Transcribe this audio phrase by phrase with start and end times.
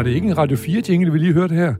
[0.00, 1.74] Var det ikke en Radio 4 jingle, vi lige hørte her?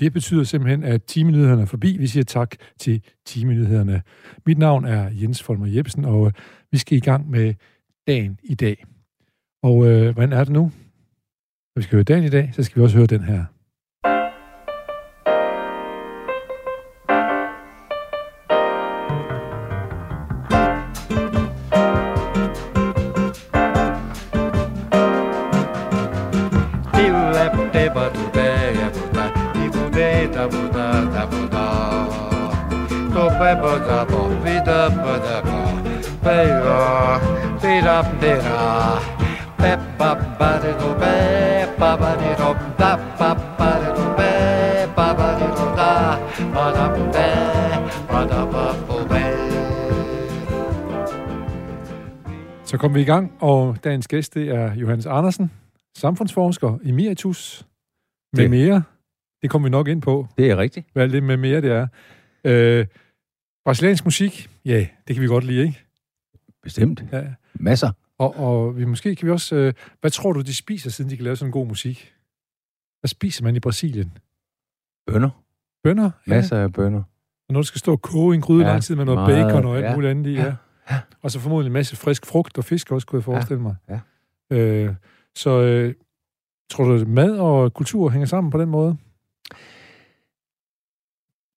[0.00, 1.96] Det betyder simpelthen, at timenyhederne er forbi.
[1.96, 4.02] Vi siger tak til timenyhederne.
[4.46, 6.32] Mit navn er Jens Folmer Jebsen, og øh,
[6.72, 7.54] vi skal i gang med
[8.06, 8.84] dagen i dag.
[9.62, 10.62] Og øh, hvordan er det nu?
[10.62, 13.44] Når vi skal høre dagen i dag, så skal vi også høre den her.
[52.84, 55.50] Kommer vi i gang, og dagens gæst det er Johannes Andersen,
[55.96, 57.66] samfundsforsker, emeritus,
[58.32, 58.82] med Det- mere.
[59.42, 60.86] Det kommer vi nok ind på, Det er rigtigt.
[60.92, 61.86] hvad det med mere det er.
[62.44, 62.86] Øh,
[63.64, 65.84] brasiliansk musik, ja, det kan vi godt lide, ikke?
[66.62, 67.04] Bestemt.
[67.12, 67.22] Ja.
[67.54, 67.90] Masser.
[68.18, 69.56] Og, og vi, måske kan vi også...
[69.56, 72.12] Øh, hvad tror du, de spiser, siden de kan lave sådan god musik?
[73.00, 74.18] Hvad spiser man i Brasilien?
[75.06, 75.30] Bønner.
[75.84, 76.10] Bønner?
[76.26, 77.02] Masser af bønner.
[77.48, 79.04] Og når du skal stå og koge i en gryde ja, Ja, lang tid med
[79.04, 79.94] noget meget, bacon og alt ja.
[79.94, 80.44] muligt andet i, ja.
[80.44, 80.54] Ja,
[80.90, 81.00] ja.
[81.22, 83.74] Og så formodentlig en masse frisk frugt og fisk også, kunne jeg forestille mig.
[83.88, 84.00] ja.
[84.50, 84.94] Øh,
[85.36, 85.94] så øh,
[86.70, 88.96] tror du, at mad og kultur hænger sammen på den måde?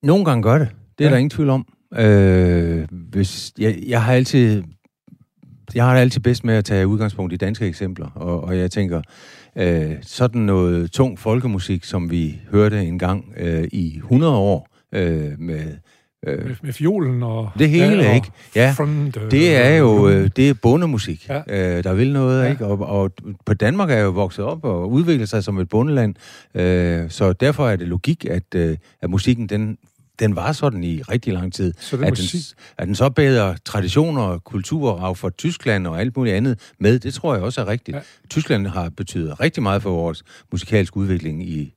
[0.03, 0.67] Nogle gange gør det.
[0.97, 1.06] Det er Ja.
[1.06, 1.11] ja.
[1.11, 1.67] der ingen tvivl om.
[1.94, 4.64] Øh, hvis, jeg, jeg har altid...
[5.75, 8.72] Jeg har det altid bedst med at tage udgangspunkt i danske eksempler, og, og jeg
[8.72, 9.02] tænker,
[9.56, 15.78] øh, sådan noget tung folkemusik, som vi hørte engang øh, i 100 år øh, med
[16.27, 17.49] øh, Med, med fiolen og...
[17.59, 18.31] det hele, ja, ikke?
[18.55, 21.41] Ja, Front, øh, Det er jo øh, det er bondemusik, Ja.
[21.77, 22.49] øh, der vil noget, Ja.
[22.51, 22.65] ikke?
[22.65, 23.11] Og, og
[23.45, 26.16] på Danmark er jo vokset op og udviklet sig som et bondeland,
[26.56, 29.77] øh, så derfor er det logik, at, øh, at musikken den,
[30.19, 31.73] den var sådan i rigtig lang tid.
[31.79, 32.27] Så At den,
[32.77, 37.13] at den så beder traditioner og kulturarv fra Tyskland og alt muligt andet med, det
[37.13, 37.95] tror jeg også er rigtigt.
[37.97, 38.01] Ja.
[38.29, 41.73] Tyskland har betydet rigtig meget for vores musikalske udvikling i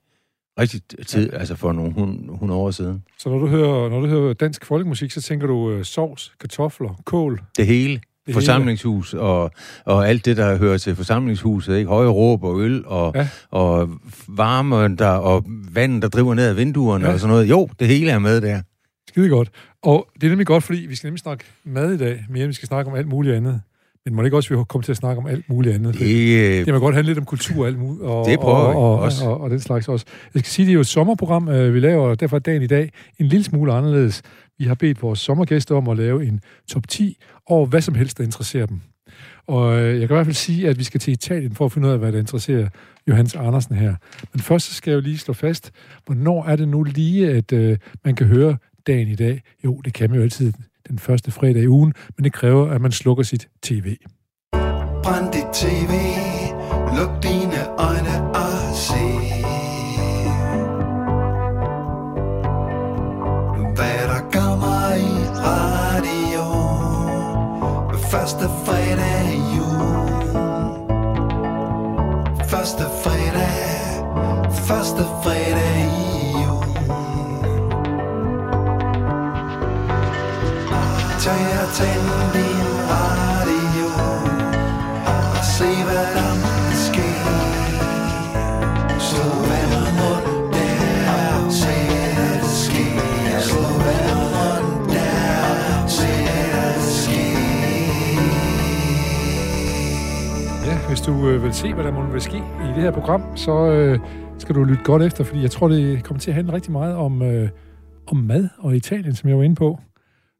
[0.60, 1.38] rigtig tid, ja.
[1.38, 3.02] altså for nogle hund- 100 år siden.
[3.18, 7.00] Så når du hører, når du hører dansk folkemusik, så tænker du øh, sovs, kartofler,
[7.04, 7.40] kål.
[7.56, 8.00] Det hele.
[8.26, 9.50] Det forsamlingshus og,
[9.86, 11.88] og alt det, der hører til forsamlingshuset, ikke?
[11.88, 13.28] Høje råb og øl og, Ja.
[13.50, 13.90] og
[14.28, 17.12] varme der, og vand, der driver ned ad vinduerne ja.
[17.12, 17.50] og sådan noget.
[17.50, 18.62] Jo, det hele er med der.
[19.08, 19.50] Skide godt.
[19.82, 22.48] Og det er nemlig godt, fordi vi skal nemlig snakke mad i dag, mere end
[22.48, 23.60] vi skal snakke om alt muligt andet.
[24.04, 25.94] Men må det ikke også, vi kommer til at snakke om alt muligt andet?
[25.94, 28.02] Det, Det, det må godt handle lidt om kultur og alt muligt.
[28.02, 29.24] Og, Det prøver og, og, også.
[29.24, 30.06] Og, og, og, den slags også.
[30.34, 32.62] Jeg skal sige, det er jo et sommerprogram, øh, vi laver, og derfor er dagen
[32.62, 34.22] i dag en lille smule anderledes.
[34.58, 37.16] Vi har bedt vores sommergæster om at lave en top 10
[37.46, 38.80] over hvad som helst, der interesserer dem.
[39.46, 41.72] Og øh, jeg kan i hvert fald sige, at vi skal til Italien for at
[41.72, 42.68] finde ud af, hvad der interesserer
[43.08, 43.94] Johannes Andersen her.
[44.32, 45.70] Men først så skal jeg jo lige slå fast,
[46.06, 48.56] hvornår er det nu lige, at øh, man kan høre
[48.86, 49.42] dagen i dag?
[49.64, 50.52] Jo, det kan man jo altid
[50.90, 53.96] den første fredag i ugen, men det kræver, at man slukker sit tv.
[55.02, 55.92] Brænd dit tv,
[56.98, 59.04] luk dine øjne og se.
[63.76, 65.12] Hvad der kommer i
[65.46, 66.46] radio?
[68.10, 69.29] Første fredag.
[81.76, 83.90] Tænd din radio
[85.12, 86.32] og se hvad der
[86.86, 87.24] sker.
[89.08, 91.74] Slå vandet rundt der, se
[92.18, 93.40] det sker.
[93.48, 97.40] Slå vandet rundt der, se det sker.
[100.66, 103.36] Ja, hvis du øh, vil se, hvad der må vil ske i det her program,
[103.36, 103.98] så øh,
[104.38, 106.94] skal du lytte godt efter, fordi jeg tror, det kommer til at handle rigtig meget
[106.94, 107.48] om, øh,
[108.06, 109.78] om mad og Italien, som jeg var inde på.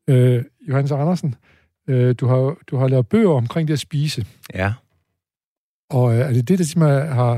[0.08, 1.34] Øh, Johannes Andersen,
[1.88, 4.72] øh, du, har, du har lavet bøger omkring det at spise, ja.
[5.90, 7.34] og øh, er det det, der simpelthen har,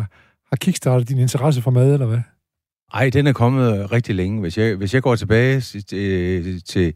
[0.51, 2.21] har kickstartet din interesse for mad, eller hvad?
[2.95, 4.41] Ej, den er kommet rigtig længe.
[4.41, 6.95] Hvis jeg, hvis jeg går tilbage til, til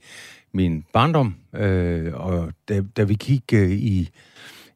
[0.54, 4.08] min barndom, øh, og da, da vi gik øh, i,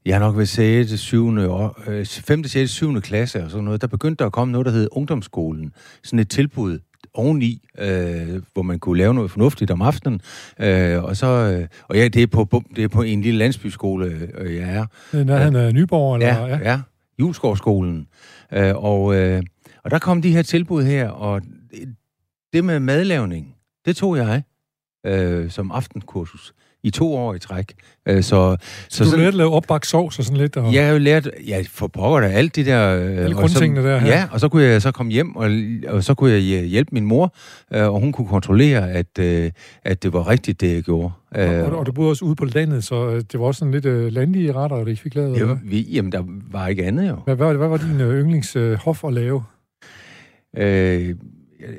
[0.07, 1.01] jeg nok ved 6.
[1.01, 1.39] 7.
[1.39, 2.45] år, øh, 5.
[2.45, 2.71] 6.
[2.71, 3.01] 7.
[3.01, 5.73] klasse og sådan noget, der begyndte der at komme noget, der hed ungdomsskolen.
[6.03, 6.79] Sådan et tilbud
[7.15, 10.21] oveni, øh, hvor man kunne lave noget fornuftigt om aftenen.
[10.61, 13.39] Øh, og så, øh, og ja, det er, på, bum- det er på en lille
[13.39, 14.87] landsbyskole, øh, jeg er.
[15.15, 16.29] Øh, Når han er Nyborg, eller?
[16.29, 16.59] Ja, ja.
[16.71, 16.81] ja.
[17.19, 18.07] Juleskovskolen.
[18.53, 19.43] Øh, og, øh,
[19.85, 21.95] og der kom de her tilbud her, og det-
[22.53, 23.55] det med madlavning,
[23.85, 24.43] det tog jeg
[25.07, 26.55] øh, som aftenkursus.
[26.83, 27.73] I to år i træk.
[28.09, 28.57] Øh, så, så,
[28.89, 30.57] så du sådan, lærte at lave opbagt sovs og sådan lidt?
[30.57, 30.73] Og...
[30.73, 32.97] Ja, jeg har lært, ja, for pokker da, alt det der...
[32.97, 34.09] Øh, Alle grundtingene der her.
[34.09, 35.51] Ja, og så kunne jeg så komme hjem, og,
[35.89, 37.35] og så kunne jeg hjælpe min mor,
[37.75, 39.51] øh, og hun kunne kontrollere, at, øh,
[39.83, 41.11] at det var rigtigt, det jeg gjorde.
[41.31, 43.87] Og, og, og du boede også ude på landet, så det var også sådan lidt
[43.87, 45.39] øh, landlige retter, det I fik lavet?
[45.39, 46.23] Ja, vi, jamen, der
[46.53, 47.17] var ikke andet jo.
[47.25, 49.43] Hvad, hvad, hvad var din yndlingshof øh, hof at lave?
[50.57, 51.15] Øh,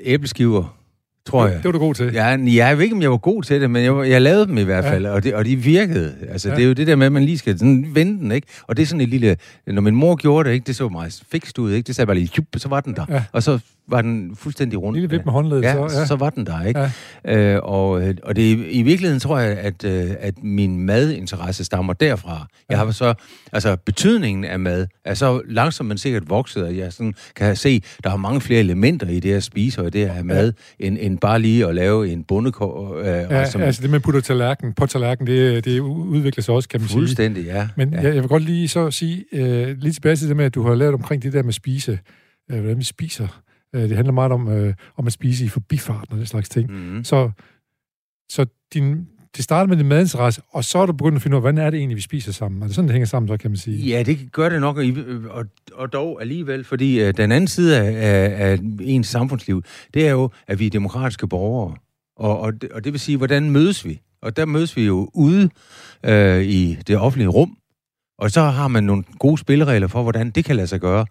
[0.04, 0.81] æbleskiver
[1.26, 1.58] tror jeg.
[1.58, 2.12] Det var du god til.
[2.14, 4.58] Ja, jeg ved ikke, om jeg var god til det, men jeg, jeg lavede dem
[4.58, 5.12] i hvert fald, ja.
[5.12, 6.16] og, det, og de virkede.
[6.30, 6.56] Altså, ja.
[6.56, 8.48] det er jo det der med, at man lige skal sådan vende den, ikke?
[8.68, 9.38] Og det er sådan et lille...
[9.68, 10.68] Når min mor gjorde det, ikke?
[10.68, 11.88] Det så meget fikst ud, ikke?
[11.88, 13.06] Det sagde bare lige, jup, så var den der.
[13.10, 13.24] Ja.
[13.32, 15.00] Og så var den fuldstændig rundt.
[15.00, 15.64] Lille vip med håndledet.
[15.64, 16.06] Ja, så, ja.
[16.06, 16.90] så var den der, ikke?
[17.26, 17.56] Ja.
[17.56, 21.94] Øh, og, øh, og det i virkeligheden tror jeg, at, øh, at min madinteresse stammer
[21.94, 22.48] derfra.
[22.70, 23.14] Jeg har så,
[23.54, 27.84] altså betydningen af mad er så langsomt men sikkert vokset, at jeg sådan kan se,
[28.04, 30.54] der er mange flere elementer i det at spise og i det at have mad,
[30.80, 30.86] ja.
[30.86, 32.98] end, end bare lige at lave en bundekår.
[33.00, 36.56] Øh, ja, som, altså det med at putte tallerken på tallerken, det, det udvikler sig
[36.56, 37.54] også, kan man fuldstændig, sige.
[37.54, 37.86] Fuldstændig, ja.
[37.86, 38.08] Men ja.
[38.08, 40.64] Jeg, jeg vil godt lige så sige, øh, lige tilbage til det med, at du
[40.64, 42.00] har lavet omkring det der med spise,
[42.52, 43.28] øh, hvordan vi spiser
[43.76, 46.72] Øh, det handler meget om, øh, om at spise i forbifarten og den slags ting.
[46.72, 47.04] Mm.
[47.04, 47.32] Så,
[48.30, 51.38] så din, det starter med din madinteresse, og så er du begyndt at finde ud
[51.38, 52.62] af, hvordan er det egentlig, vi spiser sammen?
[52.62, 53.78] Er det sådan, det hænger sammen, så kan man sige?
[53.78, 54.78] Ja, det gør det nok,
[55.30, 59.64] og, og dog alligevel, fordi uh, den anden side af, af, ens samfundsliv,
[59.94, 61.76] det er jo, at vi er demokratiske borgere.
[62.18, 64.02] Og, og, det, og det vil sige, hvordan mødes vi?
[64.22, 65.50] Og der mødes vi jo ude
[66.08, 67.58] uh, i det offentlige rum,
[68.20, 71.06] og så har man nogle gode spilleregler for, hvordan det kan lade sig gøre.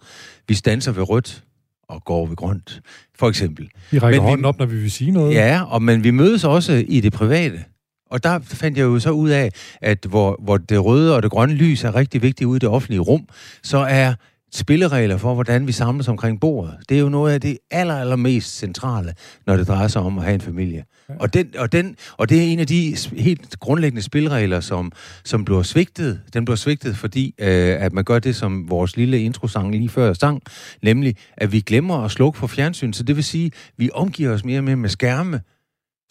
[0.47, 1.43] Vi stanser ved rødt
[1.91, 2.81] og går ved grønt,
[3.15, 3.69] for eksempel.
[3.91, 5.33] Vi rækker men hånden vi, op, når vi vil sige noget.
[5.33, 7.63] Ja, og, men vi mødes også i det private.
[8.11, 9.51] Og der fandt jeg jo så ud af,
[9.81, 12.69] at hvor, hvor det røde og det grønne lys er rigtig vigtigt ude i det
[12.69, 13.27] offentlige rum,
[13.63, 14.13] så er
[14.53, 16.77] spilleregler for, hvordan vi samles omkring bordet.
[16.89, 19.13] Det er jo noget af det aller, allermest centrale,
[19.47, 20.83] når det drejer sig om at have en familie.
[21.09, 21.13] Ja.
[21.19, 24.91] Og, den, og, den, og det er en af de helt grundlæggende spilregler, som,
[25.25, 26.21] som bliver svigtet.
[26.33, 30.13] Den bliver svigtet, fordi øh, at man gør det, som vores lille introsang lige før
[30.13, 30.41] sang,
[30.83, 32.93] nemlig at vi glemmer at slukke for fjernsyn.
[32.93, 35.41] Så det vil sige, at vi omgiver os mere og mere med skærme,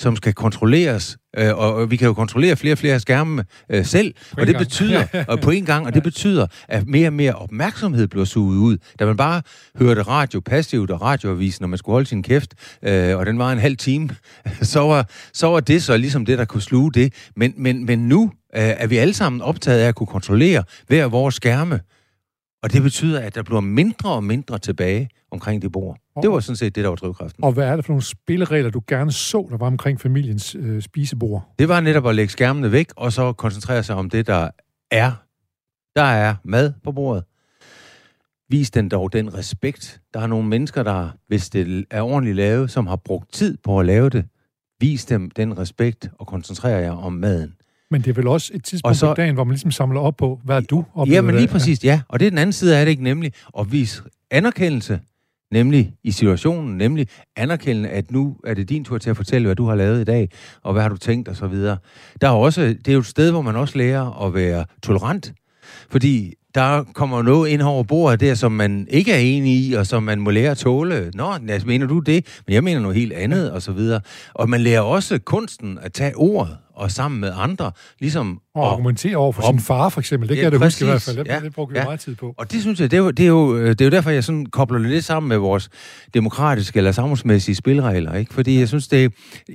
[0.01, 4.15] som skal kontrolleres, øh, og vi kan jo kontrollere flere og flere skærme øh, selv,
[4.33, 4.59] og det gang.
[4.59, 8.57] betyder, og på en gang, og det betyder, at mere og mere opmærksomhed bliver suget
[8.59, 8.77] ud.
[8.99, 9.43] Da man bare
[9.79, 13.53] hørte radio passivt og radioavisen, når man skulle holde sin kæft, øh, og den var
[13.53, 14.09] en halv time,
[14.63, 17.15] så var, så var det så ligesom det, der kunne sluge det.
[17.37, 21.07] Men, men, men nu øh, er vi alle sammen optaget af at kunne kontrollere hver
[21.07, 21.81] vores skærme,
[22.63, 25.99] og det betyder, at der bliver mindre og mindre tilbage omkring det bord.
[26.17, 27.45] Og, det var sådan set det, der var drivkraften.
[27.45, 30.83] Og hvad er det for nogle spilleregler, du gerne så, der var omkring familiens øh,
[30.83, 31.55] spisebord?
[31.59, 34.51] Det var netop at lægge skærmene væk, og så koncentrere sig om det, der
[34.91, 35.13] er.
[35.97, 37.25] Der er mad på bordet.
[38.51, 40.01] Vis den dog den respekt.
[40.15, 43.81] Der er nogle mennesker, der, hvis det er ordentligt lavet, som har brugt tid på
[43.81, 44.25] at lave det.
[44.81, 47.55] Vis dem den respekt og koncentrere jer om maden.
[47.91, 50.17] Men det er vel også et tidspunkt så, på dagen, hvor man ligesom samler op
[50.17, 50.85] på, hvad er du?
[51.07, 52.01] Ja, men lige præcis, ja.
[52.09, 53.03] Og det er den anden side af det, ikke?
[53.03, 55.01] Nemlig at vise anerkendelse,
[55.53, 59.57] nemlig i situationen, nemlig anerkende, at nu er det din tur til at fortælle, hvad
[59.57, 60.29] du har lavet i dag,
[60.63, 61.77] og hvad har du tænkt, og så videre.
[62.21, 65.33] Der er også, det er jo et sted, hvor man også lærer at være tolerant,
[65.91, 69.87] fordi der kommer noget ind over bordet der, som man ikke er enig i, og
[69.87, 71.11] som man må lære at tåle.
[71.15, 72.43] Nå, altså, mener du det?
[72.47, 74.01] Men jeg mener noget helt andet, og så videre.
[74.35, 78.41] Og man lærer også kunsten at tage ordet, og sammen med andre, ligesom...
[78.55, 80.29] Og, argumentere over for og, sin far, for eksempel.
[80.29, 81.17] Det ja, kan jeg da huske i hvert fald.
[81.17, 81.85] Det, ja, det brugte vi ja.
[81.85, 82.35] meget tid på.
[82.39, 84.25] Og det synes jeg, det er, jo, det, er jo, det er jo derfor, jeg
[84.25, 85.71] sådan kobler det lidt sammen med vores
[86.15, 88.15] demokratiske eller samfundsmæssige spilregler.
[88.15, 88.35] Ikke?
[88.35, 89.09] Fordi jeg synes, det er,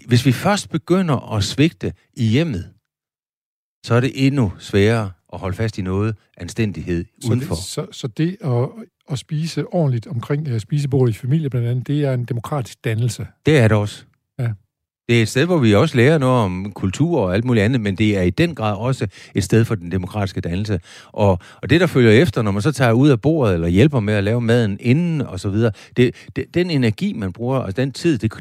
[0.07, 2.65] hvis vi først begynder at svigte i hjemmet,
[3.85, 7.55] så er det endnu sværere at holde fast i noget anstændighed så udenfor.
[7.55, 8.69] Det, så, så det at,
[9.11, 13.27] at spise ordentligt omkring uh, spisebordet i familie blandt andet, det er en demokratisk dannelse?
[13.45, 14.03] Det er det også.
[14.39, 14.49] Ja.
[15.09, 17.81] Det er et sted, hvor vi også lærer noget om kultur og alt muligt andet,
[17.81, 20.79] men det er i den grad også et sted for den demokratiske dannelse.
[21.07, 23.99] Og, og det, der følger efter, når man så tager ud af bordet eller hjælper
[23.99, 27.77] med at lave maden inden og så videre, det, det, den energi, man bruger, og
[27.77, 28.33] den tid, det,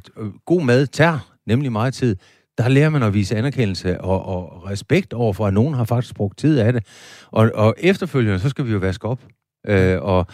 [0.45, 2.17] god mad tager nemlig meget tid,
[2.59, 6.15] der lærer man at vise anerkendelse og, og respekt over for, at nogen har faktisk
[6.15, 6.87] brugt tid af det.
[7.31, 9.23] Og, og efterfølgende, så skal vi jo vaske op.
[9.67, 10.27] Øh, og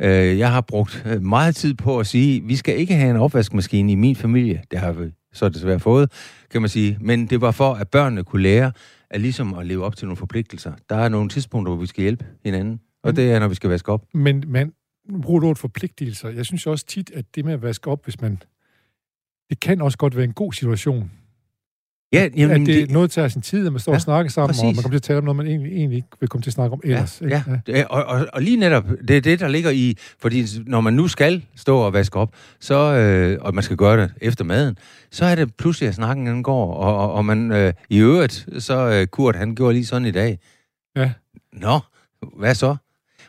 [0.00, 3.92] øh, jeg har brugt meget tid på at sige, vi skal ikke have en opvaskemaskine
[3.92, 4.62] i min familie.
[4.70, 6.12] Det har vi så desværre fået,
[6.50, 6.98] kan man sige.
[7.00, 8.72] Men det var for, at børnene kunne lære
[9.10, 10.72] at ligesom at leve op til nogle forpligtelser.
[10.88, 13.70] Der er nogle tidspunkter, hvor vi skal hjælpe hinanden, og det er, når vi skal
[13.70, 14.04] vaske op.
[14.14, 14.44] Men,
[15.08, 16.28] nu bruger du et forpligtelser.
[16.28, 18.42] Jeg synes også tit, at det med at vaske op, hvis man...
[19.50, 21.10] Det kan også godt være en god situation,
[22.12, 24.30] Ja, jamen, at det er noget, tager sin tid, at man står ja, og snakker
[24.30, 24.62] sammen, præcis.
[24.62, 26.50] og man kommer til at tale om noget, man egentlig, egentlig ikke vil komme til
[26.50, 27.22] at snakke om ellers.
[27.28, 27.72] Ja, ja.
[27.72, 27.84] ja.
[27.84, 31.08] Og, og, og lige netop, det er det, der ligger i, fordi når man nu
[31.08, 34.78] skal stå og vaske op, så, øh, og man skal gøre det efter maden,
[35.10, 38.48] så er det pludselig, at snakken den går, og, og, og man øh, i øvrigt,
[38.58, 40.38] så øh, Kurt, han gjorde lige sådan i dag.
[40.96, 41.12] Ja.
[41.52, 41.80] Nå,
[42.38, 42.76] hvad så?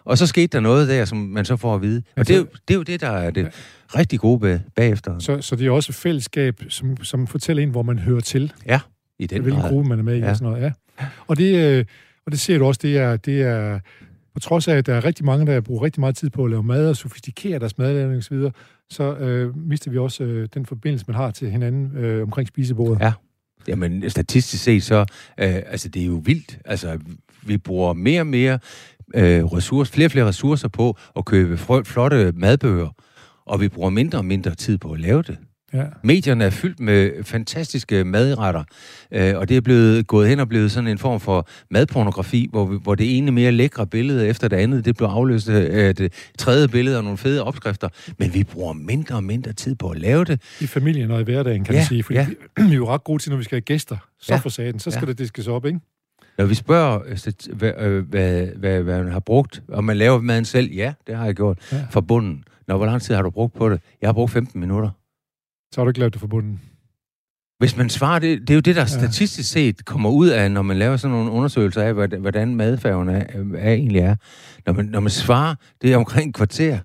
[0.05, 2.03] Og så skete der noget der, som man så får at vide.
[2.15, 3.53] Og det er jo det, er jo det der er det
[3.95, 5.19] rigtig gode bag, bagefter.
[5.19, 8.53] Så, så det er også et fællesskab, som, som fortæller en, hvor man hører til.
[8.65, 8.79] Ja,
[9.19, 9.69] i den hvilken grad.
[9.71, 10.29] gruppe man er med i Ja.
[10.29, 10.63] og sådan noget.
[10.99, 11.05] Ja.
[11.27, 11.85] Og, det, øh,
[12.25, 13.79] og det ser du også, det er, det er
[14.33, 16.49] på trods af, at der er rigtig mange, der bruger rigtig meget tid på at
[16.49, 18.37] lave mad og sofistikere deres madlavning osv.,
[18.89, 22.99] så øh, mister vi også øh, den forbindelse, man har til hinanden øh, omkring spisebordet.
[23.01, 23.13] Ja.
[23.67, 25.05] Jamen, statistisk set, så, øh,
[25.37, 26.59] altså, det er jo vildt.
[26.65, 26.99] Altså,
[27.43, 28.59] vi bruger mere og mere
[29.15, 32.89] øh, ressourcer, flere og flere ressourcer på at købe flotte madbøger,
[33.47, 35.37] og vi bruger mindre og mindre tid på at lave det.
[35.73, 35.83] Ja.
[36.03, 38.63] Medierne er fyldt med fantastiske madretter,
[39.11, 42.65] øh, og det er blevet gået hen og blevet sådan en form for madpornografi, hvor,
[42.65, 46.13] vi, hvor det ene mere lækre billede efter det andet, det bliver afløst af det
[46.37, 47.89] tredje billede og nogle fede opskrifter,
[48.19, 50.41] men vi bruger mindre og mindre tid på at lave det.
[50.61, 52.03] I familien og i hverdagen, kan Ja, man sige.
[52.03, 52.27] Fordi ja.
[52.67, 53.97] vi, er jo ret gode til, når vi skal have gæster.
[54.19, 54.39] Så Ja.
[54.39, 55.09] for saten, så skal Ja.
[55.09, 55.79] det diskes op, ikke?
[56.37, 60.21] Når vi spørger, øh, hvad, øh, hvad, hvad, hvad man har brugt, og man laver
[60.21, 61.85] maden selv, ja, det har jeg gjort, ja.
[61.91, 62.43] fra bunden.
[62.67, 63.81] Når hvor lang tid har du brugt på det?
[64.01, 64.89] Jeg har brugt 15 minutter.
[65.73, 66.61] Så har du ikke lavet det for bunden.
[67.59, 68.87] Hvis man svarer, det, det er jo det, der Ja.
[68.87, 73.09] statistisk set kommer ud af, når man laver sådan nogle undersøgelser af, hvordan- hvordan madfærgen
[73.09, 73.25] er,
[73.57, 74.15] er, egentlig er.
[74.65, 76.79] Når man, når man svarer, det er omkring et kvarter,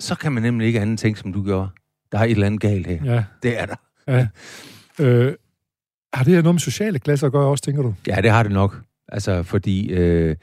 [0.00, 1.68] så kan man nemlig ikke andet tænke, som du gjorde.
[2.12, 3.04] Der er et eller andet galt her.
[3.14, 3.24] Ja.
[3.42, 3.74] Det er der.
[4.08, 4.28] ja.
[5.00, 5.34] Øh,
[6.14, 7.94] har det her noget med sociale klasser at gøre også, tænker du?
[8.06, 8.80] Ja, det har det nok.
[9.08, 10.36] Altså, fordi øh,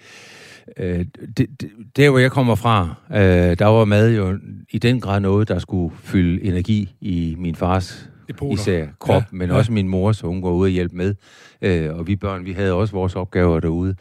[0.78, 1.06] øh,
[1.38, 5.20] det, det, der, hvor jeg kommer fra, øh, der var mad jo i den grad
[5.20, 8.54] noget, der skulle fylde energi i min fars Depoter.
[8.62, 9.56] især krop, Ja, men ja.
[9.56, 11.16] også min mor, så hun går ud og hjælpe med.
[11.62, 13.96] Øh, og vi børn, vi havde også vores opgaver derude.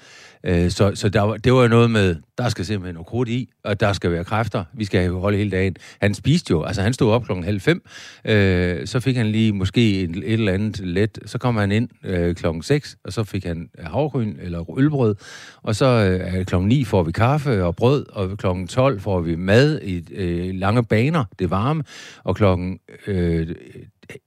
[0.44, 3.28] Øh, så så der var, det var jo noget med, der skal simpelthen noget krudt
[3.28, 4.64] i, og der skal være kræfter.
[4.72, 5.76] Vi skal holde hele dagen.
[6.00, 7.82] Han spiste jo, altså han stod op klokken halv fem,
[8.24, 11.88] øh, så fik han lige måske et, et eller andet let, så kom han ind
[12.04, 15.14] øh, klokken 6, og så fik han havregryn eller ølbrød,
[15.62, 19.36] og så øh, klokken 9 får vi kaffe og brød, og klokken 12 får vi
[19.36, 21.82] mad i øh, lange baner, det varme,
[22.24, 23.48] og klokken øh,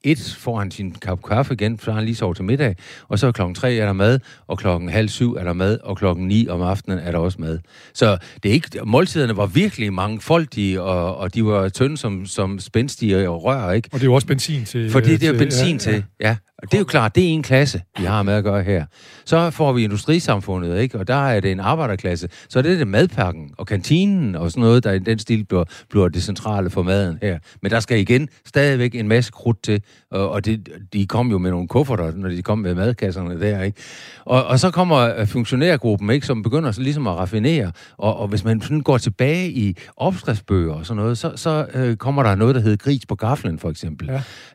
[0.03, 2.75] et får han sin kop kaffe igen, så har han lige sovet til middag,
[3.07, 5.97] og så klokken tre er der mad, og klokken halv syv er der mad, og
[5.97, 7.59] klokken ni om aftenen er der også mad.
[7.93, 12.59] Så det er ikke, måltiderne var virkelig mangfoldige, og, og de var tynde som, som
[12.59, 13.89] spændstige og rør, ikke?
[13.93, 14.91] Og det er jo også benzin til...
[14.91, 16.35] Fordi det er til- benzin til, ja.
[16.57, 18.85] Og det er jo klart, det er en klasse, vi har med at gøre her.
[19.25, 20.99] Så får vi industrisamfundet, ikke?
[20.99, 22.29] Og der er det en arbejderklasse.
[22.49, 25.63] Så er det det madpakken og kantinen og sådan noget, der i den stil bliver,
[25.89, 27.39] bliver det centrale for maden her.
[27.61, 29.70] Men der skal igen stadigvæk en masse krudt til,
[30.11, 33.61] og, og det, de kom jo med nogle kufferter, når de kom med madkasserne der,
[33.61, 33.81] ikke?
[34.25, 36.25] Og, og så kommer øh, funktionærgruppen, ikke?
[36.25, 40.73] Som begynder så ligesom at raffinere, og, og hvis man sådan går tilbage i opskriftsbøger
[40.73, 43.69] og sådan noget, så, så øh, kommer der noget, der hedder gris på gaflen, for
[43.69, 44.09] eksempel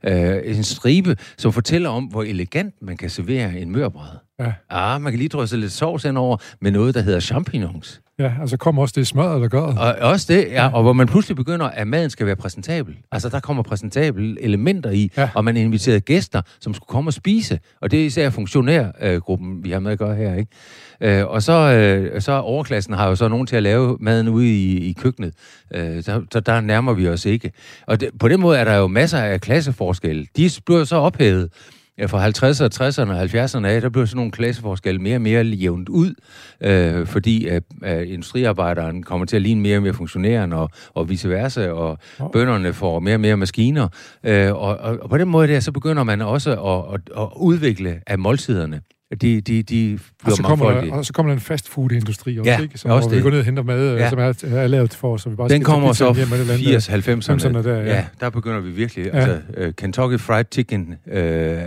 [0.04, 0.36] Ja.
[0.36, 4.08] øh, en stribe, som fortæller om, hvor elegant man kan servere en mørbræd.
[4.40, 4.52] Ja.
[4.70, 8.00] Ah, man kan lige drysse lidt sovs indover med noget, der hedder champignons.
[8.18, 9.60] Ja, altså kommer også det smør, der gør.
[9.60, 12.96] Og også det, ja, og hvor man pludselig begynder, at maden skal være præsentabel.
[13.12, 15.22] Altså, der kommer præsentable elementer i, Ja.
[15.22, 15.28] ja.
[15.34, 17.58] og man inviterer gæster, som skulle komme og spise.
[17.80, 21.18] Og det er især funktionærgruppen, vi har med at gøre her, ikke?
[21.20, 24.46] Øh, og så, øh, så overklassen har jo så nogen til at lave maden ude
[24.48, 25.34] i, i køkkenet.
[25.74, 27.52] Øh, så, så der nærmer vi os ikke.
[27.86, 30.26] Og det, på den måde er der jo masser af klasseforskelle.
[30.36, 31.50] De bliver så ophævet.
[31.98, 35.44] Ja, fra 50'erne, 60'erne og 70'erne af, der blev sådan nogle klasseforskelle mere og mere
[35.44, 36.14] jævnt ud,
[36.60, 41.08] øh, fordi at, at industriarbejderen kommer til at ligne mere og mere funktionæren, og, og
[41.08, 42.28] vice versa, og Nå.
[42.28, 43.88] bønderne får mere og mere maskiner.
[44.24, 47.28] Øh, og, og, og på den måde der, så begynder man også at, at, at
[47.36, 48.80] udvikle af måltiderne.
[49.22, 52.38] De, de, de Og så, kommer der, og så kommer der en fast food industri
[52.38, 52.78] også, Ja, ikke?
[52.78, 53.22] Som, også hvor vi det.
[53.22, 54.02] går ned og henter mad, ja.
[54.02, 54.10] Ja.
[54.10, 56.60] som er, er lavet for, så vi bare Den kommer så pizzaen hjem med et
[56.60, 57.58] eller andet.
[57.58, 57.58] 80-90'erne.
[57.58, 57.94] 90'erne der, ja.
[57.94, 58.04] ja.
[58.20, 59.06] der begynder vi virkelig.
[59.06, 59.18] Ja.
[59.18, 59.32] Ja.
[59.32, 61.58] Altså, uh, Kentucky Fried Chicken øh,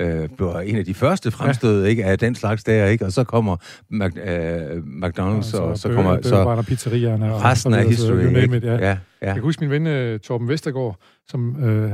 [0.00, 1.88] øh, blev en af de første fremstød ja.
[1.88, 3.04] ikke, af den slags der, ikke?
[3.04, 3.56] og så kommer
[3.90, 7.34] Mac, øh, McDonald's, og, og så kommer så Bøger, pizzerierne.
[7.34, 8.72] og resten så af it, ja.
[8.72, 8.96] ja, ja.
[9.22, 10.96] Jeg kan huske min ven øh, Torben Vestergaard,
[11.28, 11.92] som øh,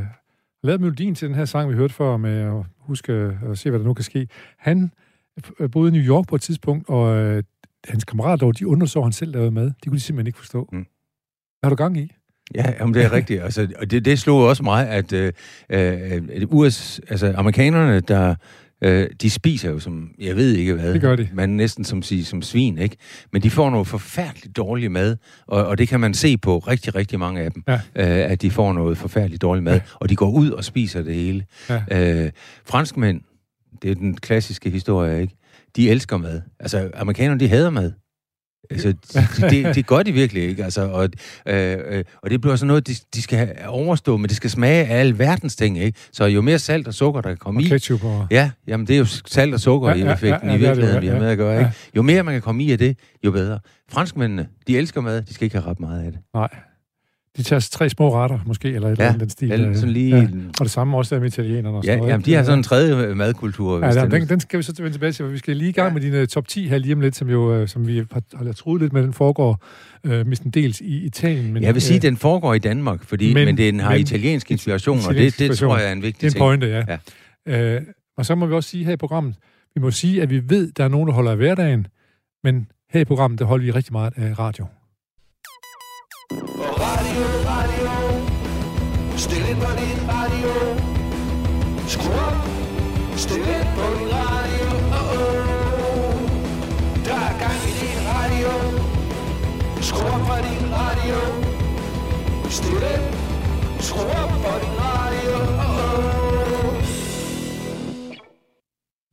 [0.67, 3.81] lavede melodien til den her sang, vi hørte før, med at huske at se, hvad
[3.81, 4.29] der nu kan ske.
[4.59, 4.91] Han
[5.61, 7.43] øh, boede i New York på et tidspunkt, og øh,
[7.89, 9.65] hans kammerater, de undrede sig, han selv lavede mad.
[9.85, 10.69] De kunne de simpelthen ikke forstå.
[10.73, 10.79] Mm.
[10.79, 10.87] Hvad
[11.63, 12.13] har du gang i?
[12.55, 13.43] Ja, jamen, det er rigtigt.
[13.43, 15.33] Altså, og det, det slog også mig, at øh,
[15.71, 18.35] øh, US, altså, amerikanerne, der,
[18.83, 20.93] Øh, de spiser jo som, jeg ved ikke hvad.
[20.95, 21.29] Det gør de.
[21.33, 22.97] Man næsten som, sige, som svin, ikke?
[23.33, 25.17] Men de får noget forfærdeligt dårlig mad,
[25.47, 27.75] og, og det kan man se på rigtig, rigtig mange af dem, Ja.
[27.75, 31.15] øh, at de får noget forfærdeligt dårlig mad, og de går ud og spiser det
[31.15, 31.45] hele.
[31.71, 31.83] Ja.
[32.25, 32.31] Øh,
[32.67, 33.21] franskmænd,
[33.83, 35.37] det er den klassiske historie, ikke?
[35.77, 36.41] De elsker mad.
[36.61, 37.93] Altså, amerikanerne, de hader mad.
[38.71, 38.89] Altså,
[39.37, 41.09] det, det, det gør de virkelig ikke, altså, og,
[41.47, 44.87] øh, øh, og det bliver sådan noget, de, de skal overstå, men det skal smage
[44.87, 45.99] af verdens ting, ikke?
[46.13, 48.27] Så jo mere salt og sukker, der kan komme Og i, ketchup og...
[48.31, 51.03] Ja, jamen det er jo salt og sukker Ja, i effekten ja, ja, i virkeligheden,
[51.03, 51.59] vi har med at gøre.
[51.59, 51.73] Ikke?
[51.97, 53.61] Jo mere man kan komme i af det, jo bedre.
[53.91, 56.21] Franskmændene, de elsker mad, de skal ikke have ret meget af det.
[56.35, 56.49] Nej.
[57.37, 59.53] De tager tre små retter, måske, eller et eller Ja, andet den stil.
[59.53, 60.17] Eller øh, sådan lige...
[60.17, 60.23] Ja.
[60.23, 60.29] Ja,
[60.61, 62.11] Og det samme også med italienerne og sådan ja noget.
[62.13, 63.79] jamen, de har sådan en tredje madkultur.
[63.79, 65.69] Ja, hvis den, det den, skal vi så vende tilbage til, for vi skal lige
[65.69, 67.87] i gang med din uh, top 10 her lige om lidt, som, jo, uh, som
[67.87, 69.65] vi har, troet lidt med, den foregår
[70.09, 71.53] uh, mestendels i Italien.
[71.53, 74.01] Men, jeg vil sige, øh, den foregår i Danmark, fordi, men- men, den har men-
[74.01, 76.41] italiensk inspiration, og det, det tror jeg er en Det vigtig er en ting.
[76.41, 76.85] pointe,
[77.47, 77.77] ja.
[77.79, 77.83] Uh,
[78.17, 79.35] og så må vi også sige her i programmet,
[79.75, 81.87] vi må sige, at vi ved, at der er nogen, der holder af hverdagen,
[82.45, 84.67] men her i programmet, der holder vi rigtig meget af radio.
[86.79, 87.93] Radio, radio.
[89.17, 90.53] Stil ind på din radio.
[91.89, 92.37] Skru op.
[93.17, 94.67] Stil ind på din radio.
[94.99, 96.15] Oh, oh.
[97.05, 98.51] Der er gang i din radio.
[99.89, 101.19] Skru op for din radio.
[102.51, 103.07] Stil ind.
[103.81, 105.35] Skru op for din radio.
[105.67, 106.85] Oh, oh.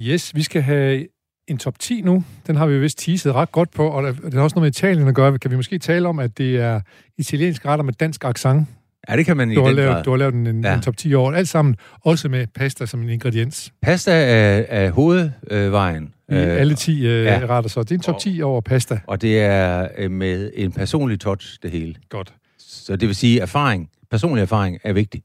[0.02, 1.08] Yes, vi skal have
[1.52, 2.24] en top 10 nu.
[2.48, 5.08] Den har vi vist teaset ret godt på, og det har også noget med Italien
[5.08, 5.40] at gøre.
[5.40, 6.82] Kan vi måske tale om, at det er
[7.18, 8.68] italiensk retter med dansk accent?
[9.10, 10.04] Ja, det kan man i Du har, den lavet, grad.
[10.04, 10.74] du har lavet en, Ja.
[10.74, 11.32] en top 10 år.
[11.32, 13.74] Alt sammen også med pasta som en ingrediens.
[13.82, 16.14] Pasta er, er hovedvejen.
[16.30, 17.42] I alle 10 uh, ja.
[17.50, 17.70] retter.
[17.70, 19.00] Så det er en top 10 over pasta.
[19.08, 21.96] Og det er øh, med en personlig touch, det hele.
[22.10, 22.34] Godt.
[22.60, 25.24] Så det vil sige, erfaring, personlig erfaring er vigtig.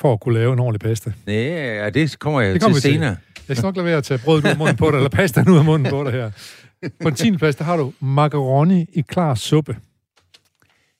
[0.00, 1.12] For at kunne lave en ordentlig pasta.
[1.26, 3.16] Nej, ja, det kommer jeg Det kommer til vi til.
[3.48, 5.48] Jeg skal nok lade være at tage brødet ud af munden på dig, eller pastaen
[5.48, 6.30] ud af munden på dig her.
[7.02, 7.36] På en 10.
[7.36, 9.76] plads, der har du macaroni i klar suppe.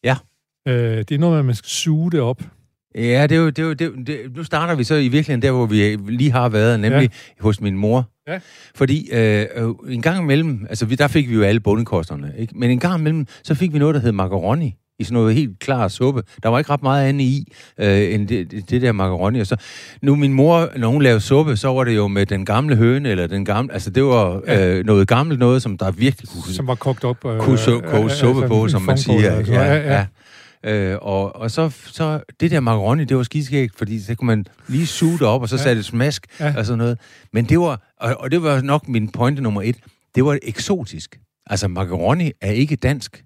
[0.04, 0.16] Ja.
[0.68, 2.42] Øh, det er noget med, at man skal suge det op.
[2.94, 5.42] Ja, det er jo, det er jo, det, det, nu starter vi så i virkeligheden
[5.42, 7.42] der, hvor vi lige har været, nemlig ja.
[7.42, 8.10] hos min mor.
[8.28, 8.40] Ja.
[8.74, 9.46] Fordi øh,
[9.88, 12.58] en gang imellem, altså vi, der fik vi jo alle bundekosterne, ikke?
[12.58, 15.58] men en gang imellem, så fik vi noget, der hed macaroni i sådan noget helt
[15.58, 16.22] klar suppe.
[16.42, 19.40] Der var ikke ret meget andet i, øh, end det, det, der macaroni.
[19.40, 19.56] Og så,
[20.02, 23.08] nu min mor, når hun lavede suppe, så var det jo med den gamle høne,
[23.08, 24.68] eller den gamle, altså det var Ja.
[24.78, 27.24] øh, noget gammelt noget, som der virkelig kunne, Som var kogt op.
[27.26, 29.32] Øh, kunne su- koge suppe altså, på, som man siger.
[29.32, 29.52] altså.
[29.52, 30.06] Ja, ja.
[30.66, 34.44] Øh, og, og så, så det der macaroni, det var skidskægt, fordi så kunne man
[34.68, 35.60] lige suge det op, og så Ja.
[35.60, 35.64] ja.
[35.64, 36.46] satte det smask Ja.
[36.46, 36.54] ja.
[36.58, 36.98] og sådan noget.
[37.32, 39.76] Men det var, og, og det var nok min pointe nummer et,
[40.14, 41.18] det var eksotisk.
[41.46, 43.22] Altså, macaroni er ikke dansk.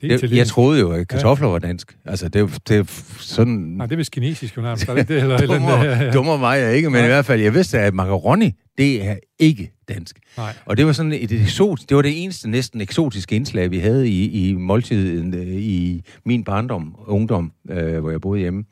[0.00, 1.96] Det er Jeg, troede jo, at kartofler var dansk.
[2.04, 2.84] Altså, det, det er
[3.18, 3.52] sådan...
[3.52, 4.88] Nej, det er vist kinesisk, jo nærmest.
[4.88, 5.22] Er det ikke det?
[5.22, 6.10] Eller, eller, dummer, ja, ja.
[6.10, 7.04] dummer mig jeg ikke, men Nej.
[7.04, 10.18] i hvert fald, jeg vidste, at macaroni, det er ikke dansk.
[10.36, 10.52] Nej.
[10.66, 14.08] Og det var sådan et eksot, det var det eneste næsten eksotiske indslag, vi havde
[14.08, 18.64] i, i måltiden øh, i min barndom, ungdom, øh, hvor jeg boede hjemme.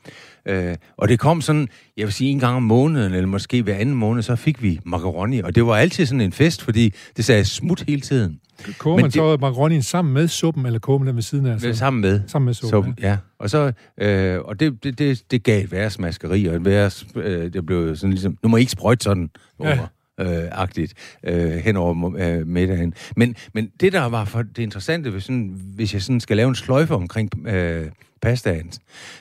[0.47, 3.75] Øh, og det kom sådan, jeg vil sige en gang om måneden, eller måske hver
[3.75, 5.39] anden måned, så fik vi macaroni.
[5.39, 8.39] Og det var altid sådan en fest, fordi det sagde smut hele tiden.
[8.77, 11.51] Koger Men man så macaronien sammen med suppen, eller koger man den ved siden af?
[11.51, 12.21] Altså, sammen med.
[12.27, 13.17] Sammen med suppen, Så, ja.
[13.39, 16.91] Og så, øh, og det, det, det, det gav et værre smaskeri, og et værre,
[17.15, 19.29] øh, det blev sådan ligesom, nu må I ikke sprøjte sådan
[19.63, 19.77] Ja.
[19.79, 19.87] over.
[20.21, 20.93] Øh, agtigt
[21.23, 22.93] øh, hen over øh, middagen.
[23.15, 26.49] Men, men det, der var for det interessante, hvis, sådan, hvis jeg sådan skal lave
[26.49, 27.85] en sløjfe omkring øh,
[28.21, 28.71] pastaen,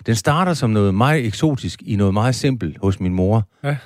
[0.07, 3.49] den starter som noget meget eksotisk i noget meget simpelt hos min mor.
[3.65, 3.77] Ja.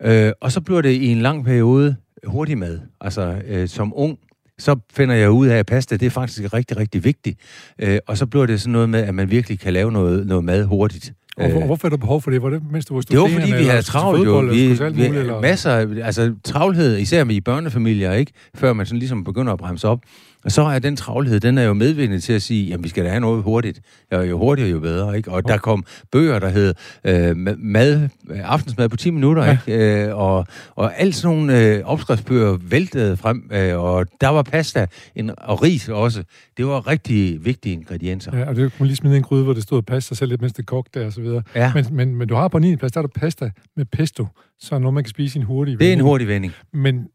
[0.00, 2.80] Øh, og så bliver det i en lang periode hurtig mad.
[3.00, 4.18] Altså, øh, som ung,
[4.58, 7.40] så finder jeg ud af, at pasta, det er faktisk rigtig, rigtig vigtigt.
[7.78, 10.44] Øh, og så bliver det sådan noget med, at man virkelig kan lave noget, noget
[10.44, 11.12] mad hurtigt.
[11.36, 12.42] Og, hvor, Øh, hvorfor er der behov for det?
[12.42, 14.24] Var det, mens du var det var fordi, vi havde travlt jo.
[14.24, 15.40] fodbold, eller Vi, vi, muligt, eller?
[15.40, 18.32] masser af, altså travlhed, især med i børnefamilier, ikke?
[18.54, 20.00] Før man sådan ligesom begynder at bremse op.
[20.44, 23.04] Og så er den travlhed, den er jo medvirkende til at sige, jamen vi skal
[23.04, 23.80] da have noget hurtigt.
[24.12, 25.30] Ja, jo hurtigere, jo bedre, ikke?
[25.30, 26.74] Og der kom bøger, der hed
[27.04, 29.58] øh, mad, aftensmad på 10 minutter, Ja.
[29.66, 30.04] ikke?
[30.06, 34.86] Øh, og, og alt sådan nogle øh, opskriftsbøger væltede frem, øh, og der var pasta
[35.16, 36.22] en, og ris også.
[36.56, 38.38] Det var rigtig vigtige ingredienser.
[38.38, 40.52] Ja, og det kunne lige smide en gryde, hvor det stod pasta selv lidt, mens
[40.52, 41.42] det kogte der, og så videre.
[41.54, 41.72] Ja.
[41.74, 42.76] Men, men, men du har på 9.
[42.76, 44.26] plads, der er der pasta med pesto,
[44.60, 46.08] så er noget, man kan spise i en hurtig Det er en vending.
[46.08, 46.52] hurtig vending.
[46.72, 47.06] Men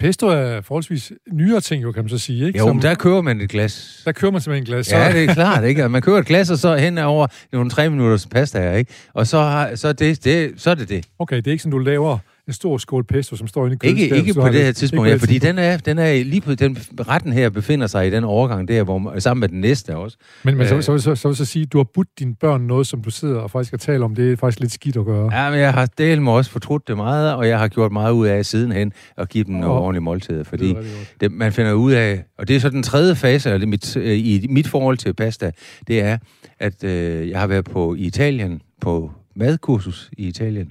[0.00, 2.58] pesto er forholdsvis nyere ting, jo, kan man så sige, ikke?
[2.58, 4.86] Jo, Som- men der kører man et glas der kører man simpelthen en glas.
[4.86, 5.88] Så, Ja, det er klart, ikke?
[5.88, 8.92] Man kører et glas, og så hen over nogle tre minutters pasta her, ikke?
[9.14, 11.04] Og så, har, så, er det, det, så er det det.
[11.18, 13.86] Okay, det er ikke sådan, du laver en stor skål pesto, som står inde i
[13.86, 14.18] Ikke, køleskabet.
[14.18, 16.54] ikke så på det her tidspunkt, ikke ja, fordi den er, den er lige på,
[16.54, 20.16] den retten her befinder sig i den overgang der, hvor sammen med den næste også.
[20.44, 20.82] Men, men så, Øh.
[20.82, 23.10] så, så, så, vil så sige, at du har budt dine børn noget, som du
[23.10, 24.14] sidder og faktisk kan tale om.
[24.14, 25.34] Det er faktisk lidt skidt at gøre.
[25.44, 28.12] Ja, men jeg har delt mig også fortrudt det meget, og jeg har gjort meget
[28.12, 30.84] ud af sidenhen at give dem nogle ordentlige måltider, fordi Det
[31.20, 34.18] det, man finder ud af, og det er så den tredje fase det, mit, øh,
[34.18, 35.50] i mit forhold til pasta,
[35.88, 36.18] det er,
[36.60, 40.70] at øh, jeg har været på i Italien, på madkursus i Italien,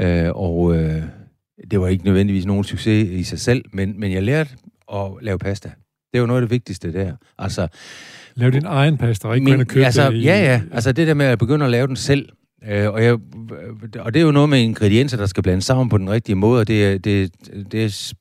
[0.00, 1.02] øh, og øh,
[1.70, 4.50] det var ikke nødvendigvis nogen succes i sig selv, men, men jeg lærte
[4.94, 5.70] at lave pasta.
[6.12, 7.12] Det var noget af det vigtigste der.
[7.38, 7.68] Altså,
[8.34, 10.20] Lav din egen pasta, og ikke ind og købe altså, det i...
[10.22, 10.60] Ja, ja.
[10.72, 12.28] Altså det der med at begynde at lave den selv.
[12.68, 13.12] Øh, og, jeg,
[13.98, 16.60] og det er jo noget med ingredienser, der skal blandes sammen på den rigtige måde.
[16.60, 17.30] Og det, er- det,
[17.72, 18.12] det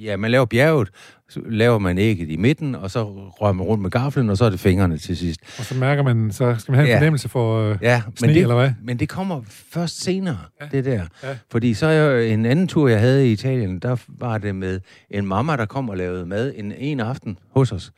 [0.00, 0.88] ja, man laver bjerget,
[1.30, 4.44] så laver man ægget i midten, og så rører man rundt med gaflen, og så
[4.44, 5.40] er det fingrene til sidst.
[5.58, 6.96] Og så mærker man, så skal man have en Ja.
[6.96, 7.60] fornemmelse for...
[7.70, 8.70] Øh, Ja, Sne, men det, eller hvad?
[8.82, 10.66] men det kommer først senere, Ja.
[10.72, 11.04] det der.
[11.22, 11.36] Ja.
[11.50, 15.26] Fordi så jeg, en anden tur, jeg havde i Italien, der var det med en
[15.26, 17.92] mamma, der kom og lavede mad en, en aften hos os.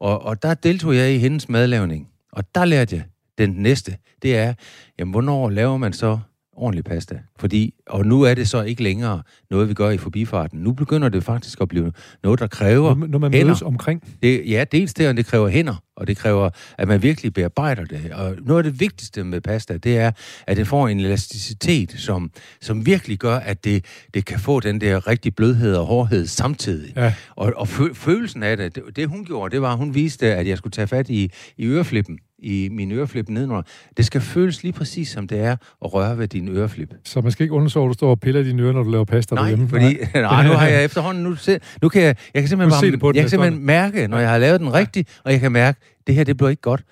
[0.00, 2.08] Og, og der deltog jeg i hendes madlavning.
[2.32, 3.04] Og der lærte jeg
[3.38, 3.96] den næste.
[4.22, 4.54] Det er,
[4.98, 6.18] jamen, hvornår laver man så
[6.52, 7.18] ordentlig pasta?
[7.38, 10.60] Fordi, og nu er det så ikke længere noget, vi gør i forbifarten.
[10.60, 13.46] Nu begynder det faktisk at blive noget, der kræver når, når man hænder.
[13.46, 14.02] mødes omkring.
[14.22, 17.84] Det, ja, dels det, og det kræver hænder, og det kræver, at man virkelig bearbejder
[17.84, 18.12] det.
[18.12, 20.10] Og noget af det vigtigste med pasta, det er,
[20.46, 24.80] at det får en elasticitet, som, som virkelig gør, at det, det kan få den
[24.80, 26.92] der rigtig blødhed og hårdhed samtidig.
[26.96, 27.14] Ja.
[27.36, 30.34] Og, og fø, følelsen af det, det, det hun gjorde, det var, at hun viste,
[30.34, 33.62] at jeg skulle tage fat i, i øreflippen, i min øreflip nedenunder.
[33.96, 36.94] Det skal føles lige præcis, som det er at røre ved din øreflip.
[37.04, 39.04] Så man skal ikke undersøge, at du står og piller dine ører, når du laver
[39.04, 39.68] pasta Nej, derhjemme.
[39.68, 42.86] fordi nej, nu har jeg efterhånden, nu, se, nu kan jeg, jeg kan simpelthen, se
[42.86, 45.32] bare, det på den jeg kan simpelthen mærke, når jeg har lavet den rigtigt, og
[45.32, 46.84] jeg kan mærke, det her, det bliver ikke godt.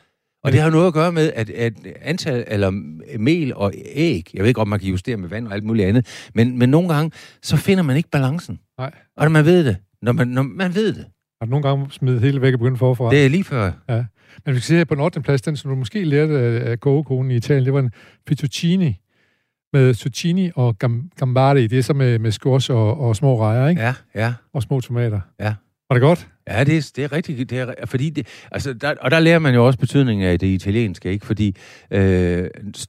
[0.44, 1.72] Og det har noget at gøre med, at, at
[2.03, 2.70] antal, eller
[3.18, 5.88] mel og æg, jeg ved ikke, om man kan justere med vand og alt muligt
[5.88, 7.11] andet, men, men nogle gange,
[7.42, 8.59] så finder man ikke balancen.
[8.79, 8.90] Nej.
[9.16, 9.77] Og man ved det.
[10.03, 11.05] Når man, når man ved det.
[11.40, 13.11] Har du nogle gange smidt hele væk og begyndt forfra?
[13.11, 13.72] Det er lige før.
[14.46, 15.20] Men vi skal se her på den 8.
[15.20, 17.90] plads, den som du måske lærte af, kogekonen i Italien, det var en
[18.29, 19.01] fettuccini
[19.72, 21.66] med zucchini og gam, gambari.
[21.66, 23.83] Det er så med, med squash og, og små rejer, ikke?
[23.83, 24.35] Ja, ja.
[24.52, 25.20] Og små tomater.
[25.40, 25.54] Ja.
[25.90, 26.28] Var det godt?
[26.48, 27.50] Ja, det er, det er rigtigt.
[27.50, 30.46] Det er, fordi det, altså der, og der lærer man jo også betydningen af det
[30.46, 31.26] italienske, ikke?
[31.26, 31.57] Fordi
[31.90, 32.48] øh,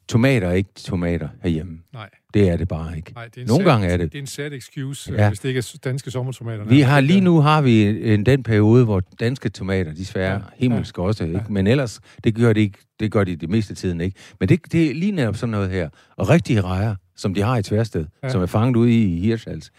[0.10, 1.80] tomater er ikke tomater herhjemme.
[1.94, 2.10] Nej.
[2.34, 3.12] Det er det bare ikke.
[3.14, 4.12] Nej, det er Nogle sad, gange er det.
[4.12, 5.22] Det er en sad excuse, Ja.
[5.24, 5.28] ja.
[5.30, 6.64] hvis det ikke er danske sommertomater.
[6.66, 10.40] Vi har lige nu har vi en, den periode, hvor danske tomater, de sværer Ja,
[10.58, 11.38] himmelsk ja, også, ikke?
[11.38, 11.44] ja.
[11.50, 14.18] Men ellers, det gør de ikke, det gør de det meste af tiden ikke.
[14.40, 15.90] Men det, det er lige netop sådan noget her.
[16.18, 18.30] Og rigtige rejer, som de har i Tværsted, Ja.
[18.30, 19.72] som er fanget ude i Hirtshals,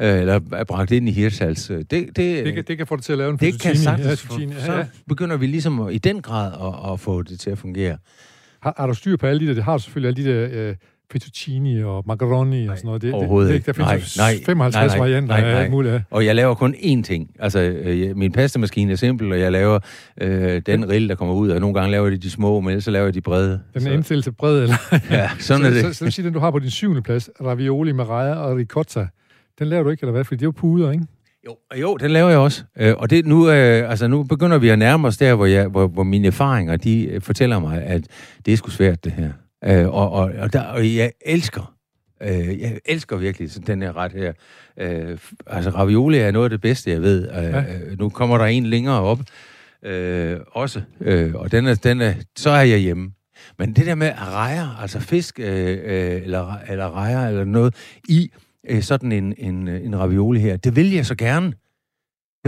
[0.00, 2.96] øh, eller er bragt ind i Hirtshals, øh, det, det, Det kan, det kan få
[2.96, 4.42] det til at lave en det kan sagtens, Ja.
[4.42, 7.58] Ja, så begynder vi ligesom at, i den grad at, at få det til at
[7.58, 7.98] fungere.
[8.62, 9.54] Har, har du styr på alle de der?
[9.54, 10.76] Det har du selvfølgelig alle de der øh,
[11.12, 13.02] fettuccini og macaroni og sådan noget.
[13.02, 13.66] Det, overhovedet det, ikke.
[13.66, 15.62] det, der findes Nej, jo nej, 55 nej, nej, varianter nej, af nej.
[15.62, 16.02] alt muligt.
[16.10, 17.30] Og jeg laver kun én ting.
[17.38, 19.78] Altså, øh, min pastamaskine er simpel, og jeg laver
[20.20, 22.84] øh, den rill, der kommer ud, og nogle gange laver jeg de små, men ellers
[22.84, 23.60] så laver jeg de brede.
[23.74, 24.76] Den så, er indstillet til bred, eller?
[25.10, 25.82] Ja, sådan er så, det.
[25.82, 28.56] Så, så, vil sige, den du har på din syvende plads, ravioli med rejer og
[28.56, 29.06] ricotta,
[29.58, 30.24] den laver du ikke, eller hvad?
[30.24, 31.06] Fordi det er jo puder, ikke?
[31.46, 32.64] Jo, jo, den laver jeg også.
[32.78, 35.66] Øh, og det, nu, øh, altså, nu begynder vi at nærme os der, hvor, jeg,
[35.66, 38.06] hvor, hvor mine erfaringer de øh, fortæller mig, at
[38.46, 39.30] det er sgu svært, det her.
[39.64, 41.74] Øh, og, og, og, der, og jeg elsker,
[42.22, 44.32] øh, jeg elsker virkelig sådan den her ret her.
[44.76, 47.28] Øh, altså, ravioli er noget af det bedste, jeg ved.
[47.28, 47.64] Øh, ja.
[47.98, 49.20] Nu kommer der en længere op
[49.82, 53.12] øh, også, øh, og den er, den er, så er jeg hjemme.
[53.58, 57.74] Men det der med rejer, altså fisk øh, øh, eller, eller rejer eller noget
[58.08, 58.30] i
[58.68, 61.52] øh, sådan en, en, en ravioli her, det vil jeg så gerne.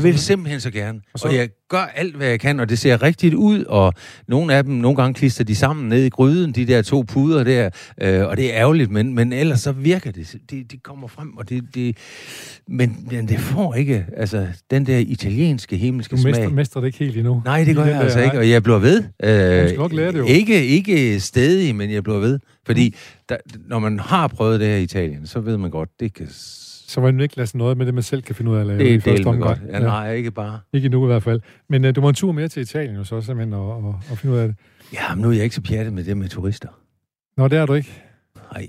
[0.05, 1.01] Jeg vil simpelthen så gerne.
[1.13, 3.95] Og så- og jeg gør alt, hvad jeg kan, og det ser rigtigt ud, og
[4.29, 7.45] nogle af dem, nogle gange klister de sammen ned i gryden, de der to puder
[7.45, 7.71] der,
[8.03, 10.35] øh, og det er ærgerligt, men, men ellers så virker det.
[10.51, 11.97] Det, det kommer frem, og det, det
[12.69, 16.55] men, men det får ikke, altså, den der italienske himmelske Du mester, smag.
[16.55, 17.43] mester det ikke helt endnu.
[17.45, 18.39] Nej, det gør jeg der- altså ikke, nej.
[18.45, 18.99] og jeg bliver ved.
[19.23, 20.27] Øh, skal nok lære det jo.
[20.27, 22.39] Ikke, ikke stedig, men jeg bliver ved.
[22.67, 22.95] Fordi
[23.29, 23.37] der,
[23.69, 26.29] når man har prøvet det her i Italien, så ved man godt, det kan...
[26.89, 28.87] Så var lade noget med det, man selv kan finde ud af at lave Det
[28.87, 29.43] i første omgang.
[29.43, 29.73] godt.
[29.73, 30.61] Ja, nej, ikke bare.
[30.73, 31.41] Ikke endnu i hvert fald.
[31.69, 34.19] Men uh, du må en tur mere til Italien jo så simpelthen og, og, og
[34.19, 34.57] finde ud af det.
[34.93, 36.69] Ja, men nu er jeg ikke så pjattet med det med turister.
[37.37, 38.03] Nå, det er du ikke.
[38.53, 38.67] Nej,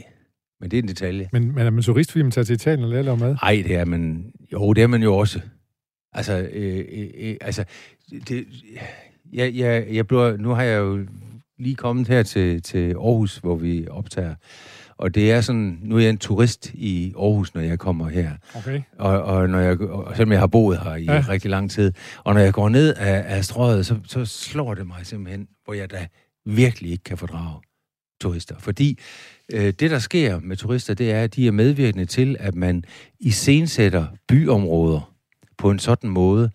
[0.62, 1.30] men det er en detalje.
[1.34, 3.36] Men, men er man turist, fordi man tager til Italien og lærer at lave mad?
[3.44, 4.32] Nej, det er man...
[4.54, 5.42] Jo, det er man jo også.
[6.14, 7.64] Altså, øh, øh, øh, altså
[8.28, 8.46] det,
[9.34, 11.06] jeg, jeg, jeg bliver, nu har jeg jo
[11.60, 14.36] lige kommet her til, til Aarhus, hvor vi optager.
[15.00, 18.32] Og det er sådan, nu er jeg en turist i Aarhus, når jeg kommer her.
[18.56, 18.82] Okay.
[18.98, 21.24] Og, og, når jeg, og selvom jeg har boet her i Ja.
[21.30, 21.92] rigtig lang tid.
[22.24, 25.74] Og når jeg går ned af, af strøget, så, så slår det mig simpelthen, hvor
[25.74, 26.08] jeg da
[26.46, 27.62] virkelig ikke kan fordrage.
[28.22, 28.56] turister.
[28.60, 29.00] Fordi
[29.54, 32.84] øh, det, der sker med turister, det er, at de er medvirkende til, at man
[33.20, 35.14] iscenesætter byområder
[35.58, 36.50] på en sådan måde,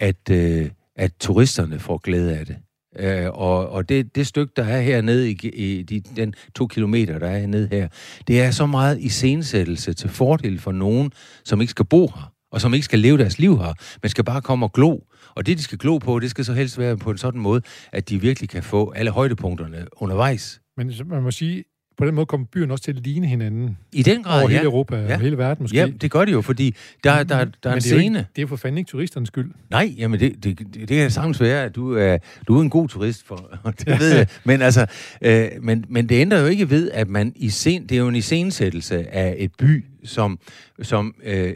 [0.00, 2.56] at, øh, at turisterne får glæde af det.
[2.98, 7.18] Øh, og og det, det stykke, der er hernede i, i de, den to kilometer,
[7.18, 7.88] der er hernede her,
[8.26, 11.12] det er så meget iscenesættelse til fordel for nogen,
[11.44, 14.24] som ikke skal bo her, og som ikke skal leve deres liv her, men skal
[14.24, 14.98] bare komme og glo.
[15.34, 17.62] Og det, de skal glo på, det skal så helst være på en sådan måde,
[17.92, 20.60] at de virkelig kan få alle højdepunkterne undervejs.
[20.76, 21.64] Men man må sige,
[22.02, 24.56] på den måde kommer byen også til at ligne hinanden I den grad, over ja.
[24.56, 25.14] hele Europa Ja.
[25.14, 25.76] og hele verden måske.
[25.76, 28.26] Ja, det gør det jo, fordi der, der, der er Men en det er, ikke,
[28.36, 29.50] det er for fanden ikke turisternes skyld.
[29.70, 32.70] Nej, jamen det, det, det, det kan sagtens være, at du er, du er en
[32.70, 34.26] god turist, for, det ved jeg.
[34.44, 34.86] Men, altså,
[35.22, 38.08] øh, men, men det ændrer jo ikke ved, at man i scen, det er jo
[38.08, 40.38] en iscenesættelse af et by, som,
[40.82, 41.54] som øh,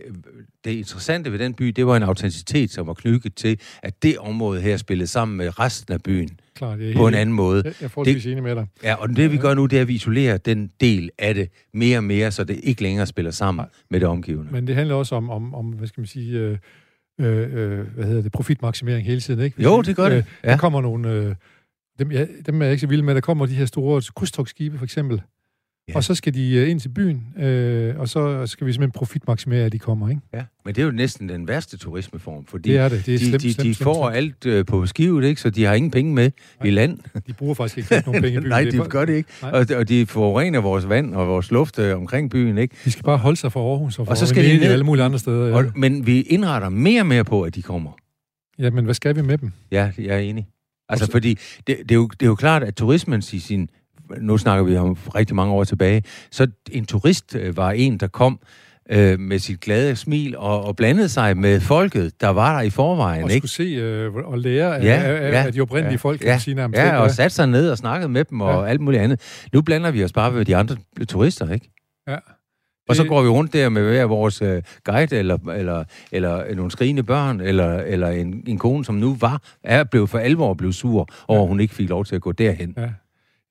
[0.67, 4.19] det interessante ved den by, det var en autenticitet, som var knyttet til, at det
[4.19, 7.35] område her spillede sammen med resten af byen Klart, jeg er på en helt- anden
[7.35, 7.63] måde.
[7.65, 8.67] Jeg, jeg er forholdsvis enig med dig.
[8.83, 11.49] Ja, og det vi gør nu, det er, at vi isolerer den del af det
[11.75, 14.53] mere og mere, så det ikke længere spiller sammen med det omgivende.
[14.53, 16.59] Men det handler også om, om, om hvad skal man sige, øh,
[17.21, 19.63] øh, øh, hvad hedder det, profitmaksimering hele tiden, ikke?
[19.63, 20.17] Jo, det gør det.
[20.17, 20.51] Øh, Ja.
[20.51, 21.35] Der kommer nogle, øh,
[21.99, 24.79] dem, ja, dem er jeg ikke så vild med, der kommer de her store krydstogsskibe,
[24.79, 25.23] for eksempel.
[25.89, 25.97] Ja.
[25.97, 29.65] Og så skal de øh, ind til byen, øh, og så skal vi simpelthen profitmaksimere,
[29.65, 30.21] at de kommer, ikke?
[30.35, 33.07] Ja, men det er jo næsten den værste turismeform, fordi Det er det.
[33.07, 34.17] Det er de, slemt, de, de slemt, får slemt.
[34.17, 35.41] alt øh, på skivet, ikke?
[35.41, 36.31] så de har ingen penge med
[36.65, 36.99] i land.
[37.27, 38.49] De bruger faktisk ikke nogen penge i byen.
[38.49, 39.31] Nej, de gør det ikke.
[39.43, 39.51] Nej.
[39.51, 42.59] Og, og de forurener vores vand og vores luft øh, omkring byen.
[42.59, 42.77] ikke.
[42.85, 44.85] De skal bare holde sig for Aarhus og, for Og så skal de ned- alle
[44.85, 45.47] mulige andre steder.
[45.49, 45.55] Ja.
[45.57, 47.91] Og, men vi indretter mere og mere på, at de kommer.
[48.59, 49.53] ja, men hvad skal vi med dem?
[49.71, 50.47] Ja, jeg er enig.
[50.89, 53.71] Altså, så- fordi det, det, er jo, det er jo klart, at turismen i sin...
[54.21, 56.03] Nu snakker vi om rigtig mange år tilbage.
[56.31, 58.39] Så en turist øh, var en, der kom
[58.91, 62.71] øh, med sit glade smil og, og blandede sig med folket, der var der i
[62.71, 63.25] forvejen.
[63.25, 63.49] Og ikke?
[63.49, 66.29] skulle se øh, og lære af, Ja, af, ja, af de oprindelige ja, folk, kan
[66.29, 66.79] ja, sige nærmest.
[66.81, 68.71] Ja, og satte sig ned og snakkede med dem og Ja.
[68.71, 69.21] alt muligt andet.
[69.53, 70.77] Nu blander vi os bare ved de andre
[71.09, 71.71] turister, ikke?
[72.09, 72.17] Ja.
[72.89, 76.71] Og så går vi rundt der med hver vores øh, guide, eller, eller, eller nogle
[76.71, 80.75] skrigende børn, eller, eller en, en kone, som nu var, er blevet for alvor blevet
[80.75, 82.75] sur over, at hun ikke fik lov til at gå derhen.
[82.77, 82.89] Ja.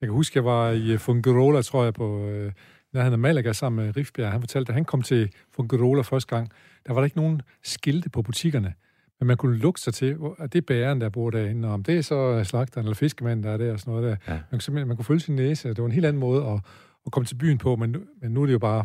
[0.06, 2.52] Jeg kan huske, jeg var i øh, Fungirola, tror jeg, på øh,
[2.94, 4.32] nærheden af Malaga sammen med Rifbjerg.
[4.32, 6.50] Han fortalte, at han kom til Fungirola første gang,
[6.86, 8.74] der var der ikke nogen skilte på butikkerne.
[9.20, 11.74] Men man kunne lukke sig til, hvor- at det er bæren, der bor derinde, og
[11.74, 14.32] om det er så slagteren eller fiskemanden, der er der og sådan noget der.
[14.32, 14.32] Ja.
[14.32, 15.68] Man, kunne simpelthen, man kunne følge sin næse.
[15.68, 16.60] Det var en helt anden måde at,
[17.06, 18.84] at komme til byen på, men nu, men nu er det jo bare...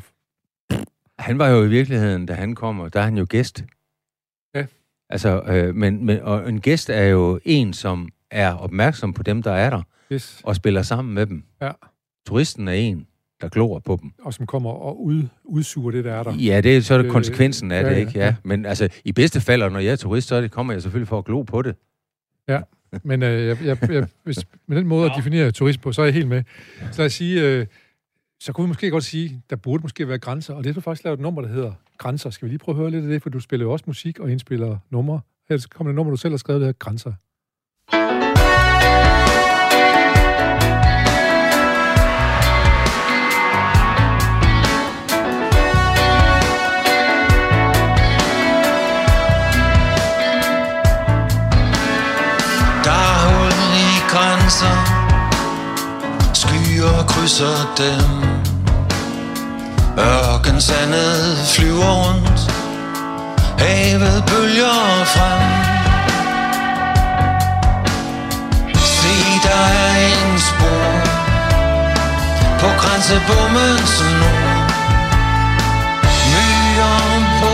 [1.19, 3.63] Han var jo i virkeligheden, da han kommer, der er han jo gæst.
[4.55, 4.65] Ja.
[5.09, 9.43] Altså, øh, men, men og en gæst er jo en, som er opmærksom på dem,
[9.43, 9.81] der er der,
[10.11, 10.41] Yes.
[10.43, 11.43] og spiller sammen med dem.
[11.61, 11.71] Ja.
[12.27, 13.07] Turisten er en,
[13.41, 14.11] der glor på dem.
[14.21, 16.33] Og som kommer og ud, udsuger det, der er der.
[16.33, 18.11] Ja, det er så er det Øh, konsekvensen af ja, det, ja, ikke?
[18.19, 18.25] Ja.
[18.25, 18.35] ja.
[18.43, 21.07] Men altså, i bedste fald, når jeg er turist, så er det, kommer jeg selvfølgelig
[21.07, 21.75] for at glo på det.
[23.03, 26.05] Men øh, jeg, jeg, jeg, hvis, med den måde at definere turisme på, så er
[26.05, 26.43] jeg helt med.
[26.91, 27.65] Så lad os sige, øh,
[28.39, 31.03] så kunne vi måske godt sige, der burde måske være grænser, og det du faktisk
[31.03, 32.29] lavet et nummer, der hedder Grænser.
[32.29, 34.19] Skal vi lige prøve at høre lidt af det, for du spiller jo også musik
[34.19, 35.21] og indspiller numre.
[35.49, 37.13] Her kommer det nummer, du selv har skrevet, der hedder Grænser.
[54.51, 54.75] Grænser
[56.33, 58.09] Skyer krydser dem.
[59.99, 62.51] Ørkensandet flyver rundt.
[63.59, 65.41] Havet bølger frem.
[68.75, 70.91] Se, der er en spor
[72.59, 74.71] På grænsebommens nord.
[76.31, 77.01] Myrer
[77.39, 77.53] på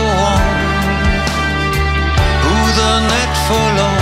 [2.48, 3.97] Uden at få lov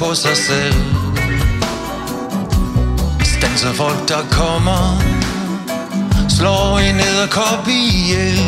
[0.00, 0.74] på sig selv.
[3.24, 5.02] Stanser folk der kommer
[6.28, 8.38] Slår en nederkop ihjel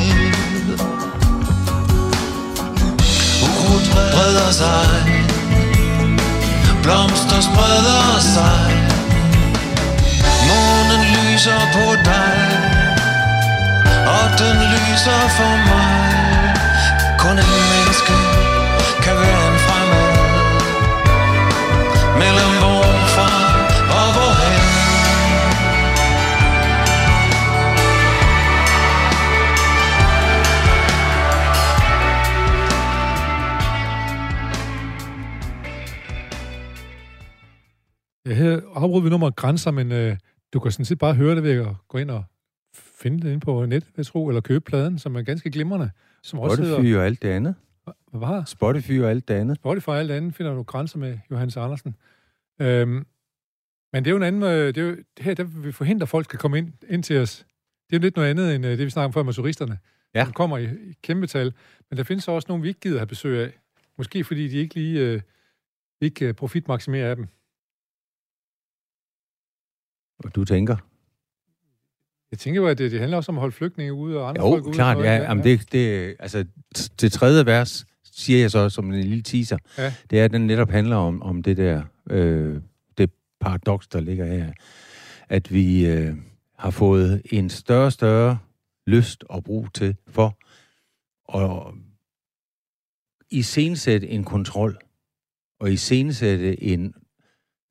[3.45, 4.89] Ukrudt breder sig.
[6.83, 8.67] Blomster spreder sig.
[10.49, 12.39] Månen lyser på dig.
[14.07, 16.55] Og den lyser for mig.
[17.19, 18.17] Kun en menneske
[19.03, 19.32] kan være
[38.93, 40.17] afbryder vi nummeret grænser, men øh,
[40.53, 42.25] du kan sådan set bare høre det ved at gå ind og
[42.75, 45.91] finde det ind på net, jeg tror, eller købe pladen, som er ganske glimrende.
[46.23, 46.99] Som også Spotify hedder...
[46.99, 47.55] og alt det andet.
[47.85, 49.57] Hvad var Spotify og alt det andet.
[49.57, 51.95] Spotify og alt andet finder du grænser med Johannes Andersen.
[52.61, 53.07] Øhm,
[53.93, 54.43] men det er jo en anden...
[54.43, 57.19] Det er jo, her der vil vi forhindre, at folk skal komme ind, ind til
[57.19, 57.47] os.
[57.91, 59.79] Det er jo lidt noget andet, end øh, det, vi snakker om før med turisterne.
[60.15, 60.25] Ja.
[60.25, 61.55] Som kommer i, i kæmpe tal.
[61.91, 63.59] Men der findes også nogle, vi ikke gider have besøg af.
[63.99, 65.21] Måske fordi de ikke lige øh,
[66.01, 67.29] ikke øh, profitmaksimerer af dem.
[70.25, 70.77] Og du tænker?
[72.31, 74.43] Jeg tænker jo, at det, det handler også om at holde flygtninge ude og andre
[74.47, 74.75] Jo, folk ude.
[74.75, 75.15] klart, og- ja.
[75.17, 76.45] Jamen, det, det, altså,
[76.79, 79.95] t- det tredje vers, siger jeg så som en lille teaser, Ja.
[80.11, 82.61] det er, at den netop handler om, om det der, øh,
[82.99, 84.53] det paradoks, der ligger her.
[85.29, 86.15] At vi øh,
[86.59, 88.39] har fået en større og større
[88.87, 90.39] lyst og brug til for
[91.39, 91.75] at
[93.31, 94.79] iscenesætte en kontrol
[95.61, 96.95] og iscenesætte en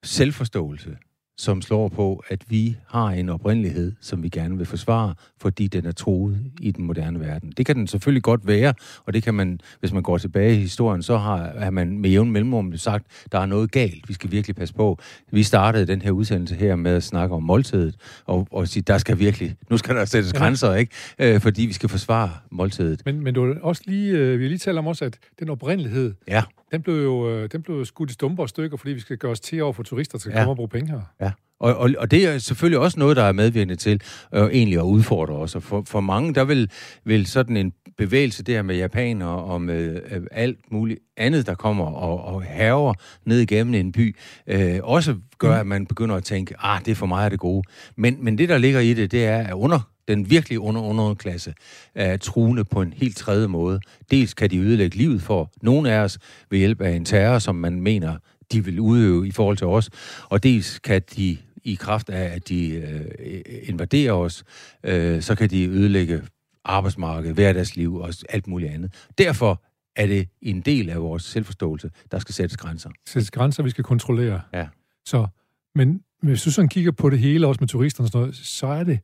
[0.03, 0.97] selvforståelse,
[1.41, 5.85] som slår på, at vi har en oprindelighed, som vi gerne vil forsvare, fordi den
[5.85, 7.53] er troet i den moderne verden.
[7.57, 8.73] Det kan den selvfølgelig godt være,
[9.05, 12.09] og det kan man, hvis man går tilbage i historien, så har, har man med
[12.09, 14.99] jævn mellemrum sagt, der er noget galt, vi skal virkelig passe på.
[15.31, 18.97] Vi startede den her udsendelse her med at snakke om måltidet, og, og sige, der
[18.97, 20.37] skal virkelig, nu skal der sættes Ja.
[20.37, 20.93] grænser, ikke?
[21.19, 23.01] Øh, fordi vi skal forsvare måltidet.
[23.05, 26.13] Men, men du også lige, øh, vi har lige talt om også, at den oprindelighed,
[26.27, 26.43] Ja.
[26.71, 29.31] Den blev jo øh, den blev skudt i stumper og stykker, fordi vi skal gøre
[29.31, 30.37] os til over for turister, der skal Ja.
[30.39, 31.01] komme og bruge penge her.
[31.21, 34.01] Ja, og, og, og det er selvfølgelig også noget, der er medvirkende til
[34.33, 35.55] øh, egentlig at udfordre os.
[35.55, 36.71] Og for, for mange, der vil,
[37.05, 41.85] vil sådan en bevægelse der med japanere og med øh, alt muligt andet, der kommer
[41.85, 42.93] og, og haver
[43.25, 44.15] ned igennem en by,
[44.47, 47.39] øh, også gør, at man begynder at tænke, ah, det er for mig af det
[47.39, 47.63] gode.
[47.97, 49.79] Men, men det, der ligger i det, det er, at under
[50.11, 51.53] den virkelig under underklasse
[51.95, 53.79] er truende på en helt tredje måde.
[54.11, 56.19] Dels kan de ødelægge livet for nogle af os
[56.49, 58.17] ved hjælp af en terror, som man mener,
[58.51, 59.89] de vil udøve i forhold til os,
[60.29, 64.43] og dels kan de i kraft af, at de øh, invaderer os,
[64.83, 66.21] øh, så kan de ødelægge
[66.65, 68.93] arbejdsmarkedet, hverdagsliv og alt muligt andet.
[69.17, 69.63] Derfor
[69.95, 72.89] er det en del af vores selvforståelse, der skal sættes grænser.
[73.07, 74.41] Sættes grænser, vi skal kontrollere.
[74.53, 74.67] Ja.
[75.05, 75.27] Så,
[75.75, 78.67] men hvis du sådan kigger på det hele, også med turisterne og sådan noget, så
[78.67, 78.99] er det,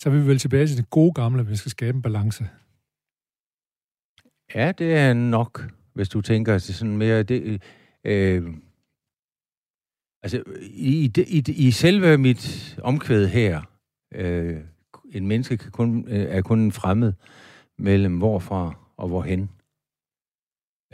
[0.00, 2.48] så er vi vel tilbage til det gode gamle, at vi skal skabe en balance.
[4.54, 7.22] Ja, det er nok, hvis du tænker til sådan mere...
[7.22, 7.62] Det,
[8.04, 8.54] øh,
[10.22, 13.62] altså, i, i, i, i selve mit omkvæd her,
[14.14, 14.60] øh,
[15.10, 17.12] en menneske kan kun, øh, er kun en fremmed
[17.78, 19.50] mellem hvorfra og hvorhen.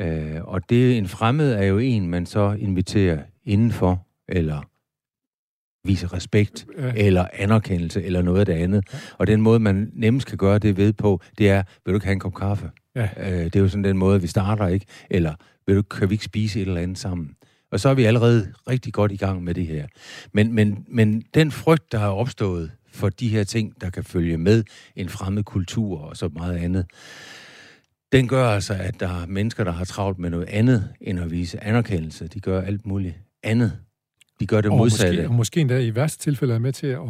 [0.00, 4.62] Øh, og det en fremmed er jo en, man så inviterer indenfor, eller
[5.86, 6.92] viser respekt, Ja.
[6.96, 8.84] eller anerkendelse, eller noget af det andet.
[9.18, 12.06] Og den måde, man nemmest kan gøre det ved på, det er, vil du ikke
[12.06, 12.70] have en kop kaffe?
[12.94, 13.08] Ja.
[13.16, 14.86] Øh, det er jo sådan den måde, vi starter, ikke?
[15.10, 15.34] Eller
[15.66, 17.30] vil du, kan vi ikke spise et eller andet sammen?
[17.72, 19.86] Og så er vi allerede rigtig godt i gang med det her.
[20.32, 24.36] Men, men, men den frygt, der er opstået for de her ting, der kan følge
[24.38, 24.64] med
[24.96, 26.86] en fremmed kultur og så meget andet,
[28.12, 31.30] den gør altså, at der er mennesker, der har travlt med noget andet end at
[31.30, 32.26] vise anerkendelse.
[32.28, 33.72] De gør alt muligt andet.
[34.40, 35.16] De gør det og modsatte.
[35.16, 37.00] måske, og måske endda i værste tilfælde er med til at,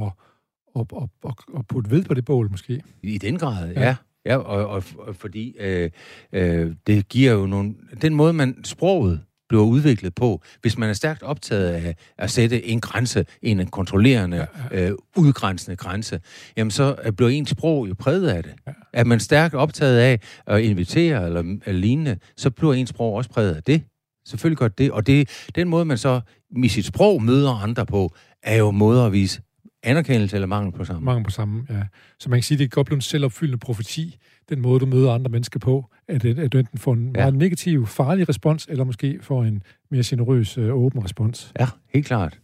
[0.77, 2.83] at, at, at, at putte ved på det bål, måske.
[3.03, 3.81] I den grad, Ja.
[3.81, 3.97] ja.
[4.27, 4.37] ja.
[4.37, 5.91] Og, og, og fordi øh,
[6.33, 7.75] øh, det giver jo nogle...
[8.03, 12.67] Den måde, man sproget bliver udviklet på, hvis man er stærkt optaget af at sætte
[12.67, 16.21] en grænse, en kontrollerende, øh, udgrænsende grænse,
[16.57, 18.55] jamen så øh, bliver ens sprog jo præget af det.
[18.67, 18.73] Ja.
[18.93, 23.31] Er man stærkt optaget af at invitere eller, eller lignende, så bliver ens sprog også
[23.31, 23.83] præget af det.
[24.27, 24.91] Selvfølgelig godt det.
[24.93, 29.07] Og det, den måde, man så med sit sprog møder andre på, er jo måder
[29.07, 29.41] at vise
[29.83, 31.05] anerkendelse eller mangel på sammen.
[31.05, 31.83] Mange på samme, ja.
[32.19, 34.17] Så man kan sige, at det kan godt blive en selvopfyldende profeti,
[34.49, 37.21] den måde, du møder andre mennesker på, at, at du enten får en Ja.
[37.21, 41.53] meget negativ, farlig respons, eller måske får en mere generøs, øh, åben respons.
[41.61, 42.41] Ja, helt klart.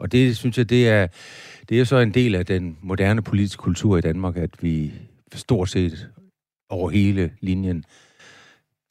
[0.00, 1.06] Og det synes jeg, det er,
[1.68, 4.92] det er så en del af den moderne politiske kultur i Danmark, at vi
[5.34, 6.08] stort set
[6.70, 7.84] over hele linjen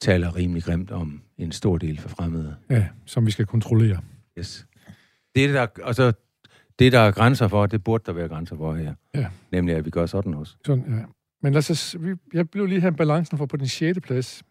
[0.00, 2.56] taler rimelig grimt om en stor del for fremmede.
[2.70, 4.00] Ja, som vi skal kontrollere.
[4.38, 4.66] Yes.
[5.34, 6.12] Det, der, og så,
[6.78, 8.94] det, der er grænser for, det burde der være grænser for her.
[9.14, 9.26] Ja.
[9.52, 10.56] Nemlig, at vi gør sådan også.
[10.66, 11.04] Sådan, ja.
[11.42, 11.96] Men lad os,
[12.32, 14.00] jeg blev lige her balancen for på den 6.
[14.00, 14.42] plads.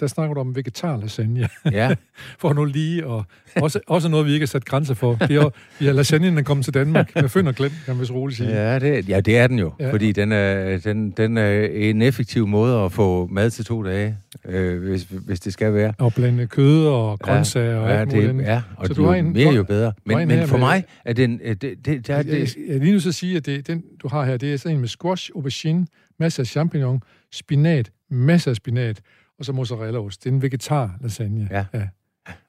[0.00, 1.48] Der snakker du om vegetarlasagne.
[1.72, 1.94] Ja,
[2.40, 3.24] For nu lige, og
[3.56, 5.14] også, også noget, vi ikke har sat grænser for.
[5.14, 8.00] Det er jo, ja, lasagnen er kommet til Danmark med fynd og klem, kan man
[8.00, 8.50] vist roligt sige.
[8.50, 9.72] ja, det, ja, det er den jo.
[9.80, 9.86] Ja.
[9.86, 9.92] Ja.
[9.92, 14.16] Fordi den er, den, den er en effektiv måde at få mad til to dage,
[14.44, 15.92] øh, hvis, hvis det skal være.
[15.98, 18.44] Og blande kød og grøntsager og ja, alt muligt det, andet.
[18.44, 19.92] ja, og Så du jo har en- mere jo bedre.
[20.06, 21.38] Men, men for med- mig er den...
[21.38, 23.82] Det, det, der, Jeg, jeg, det, jeg er lige nu så sige, at det, den,
[24.02, 25.86] du har her, det er sådan en med squash, aubergine,
[26.20, 27.00] masser af champignon,
[27.32, 29.00] spinat, masser af spinat,
[29.38, 30.24] og så mozzarellaost.
[30.24, 31.48] Det er en vegetar lasagne.
[31.50, 31.64] Ja.
[31.74, 31.88] ja.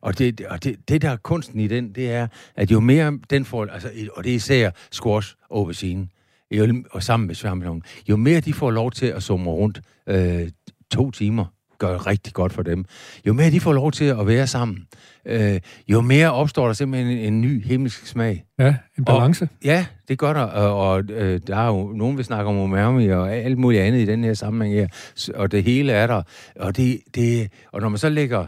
[0.01, 3.19] Og, det, og det, det, der er kunsten i den, det er, at jo mere
[3.29, 6.07] den får, altså, og det er især squash og aubergine,
[6.51, 10.49] jo, og sammen med champignon, jo mere de får lov til at summe rundt øh,
[10.91, 11.45] to timer,
[11.79, 12.85] gør rigtig godt for dem.
[13.27, 14.87] Jo mere de får lov til at være sammen,
[15.25, 18.43] øh, jo mere opstår der simpelthen en, en ny himmelsk smag.
[18.59, 19.43] Ja, en balance.
[19.43, 22.57] Og, ja, det gør der, og, og øh, der er jo nogen, vi snakker om
[22.57, 24.87] umami og alt muligt andet i den her sammenhæng her,
[25.35, 26.21] og det hele er der.
[26.55, 28.45] Og, det, det, og når man så lægger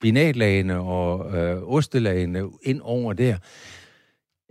[0.00, 3.36] spinatlagene og øh, ostelagene ind over der,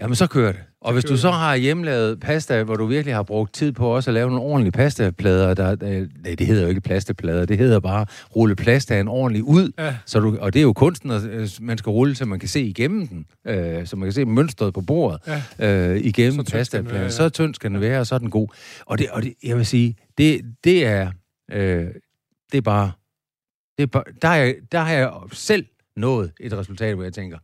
[0.01, 0.61] jamen så kører det.
[0.81, 4.09] Og hvis du så har hjemmelavet pasta, hvor du virkelig har brugt tid på også
[4.09, 5.87] at lave nogle ordentlige pastaplader, der, der,
[6.23, 9.95] nej, det hedder jo ikke plastaplader, det hedder bare rulle plastaen ordentligt ud, Ja.
[10.05, 12.49] så du, og det er jo kunsten, at øh, man skal rulle, så man kan
[12.49, 15.19] se igennem den, øh, så man kan se mønstret på bordet
[15.59, 15.91] Ja.
[15.91, 17.01] øh, igennem Så være, pastapladen.
[17.01, 17.09] ja.
[17.09, 18.47] Så tynd skal den være, og så er den god.
[18.85, 21.11] Og det, og det jeg vil sige, det, det er,
[21.51, 21.87] øh,
[22.51, 22.91] det er bare,
[23.77, 25.65] det er bare der, jeg, der har jeg selv
[25.97, 27.37] nået et resultat, hvor jeg tænker,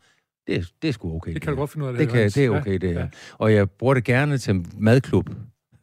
[0.47, 1.33] det, det er sgu okay.
[1.33, 1.97] Det kan du godt finde ud af.
[1.97, 2.33] Det, kan, Hans.
[2.33, 2.99] det er okay, det her.
[2.99, 3.07] Ja.
[3.37, 5.29] Og jeg bruger det gerne til madklub.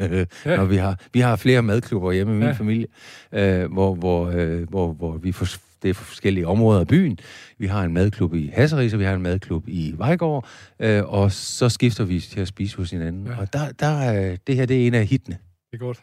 [0.01, 0.11] Øh,
[0.47, 0.57] Ja.
[0.57, 2.53] Når vi har, vi har flere madklubber hjemme i min Ja.
[2.53, 2.87] familie,
[3.33, 5.47] øh, hvor, hvor, øh, hvor, hvor vi får,
[5.83, 7.19] det er fra forskellige områder af byen.
[7.59, 10.49] Vi har en madklub i Hasseris, og vi har en madklub i Vejgaard,
[10.81, 13.27] øh, og så skifter vi til at spise hos hinanden.
[13.27, 13.33] Ja.
[13.33, 13.39] Ja.
[13.41, 15.39] Og der, der, øh, det her, det er en af hittene.
[15.71, 16.03] Det er godt.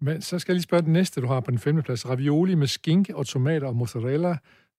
[0.00, 2.08] Men så skal jeg lige spørge den næste, du har på den femte plads.
[2.08, 4.36] Ravioli med skinke og tomater og mozzarella,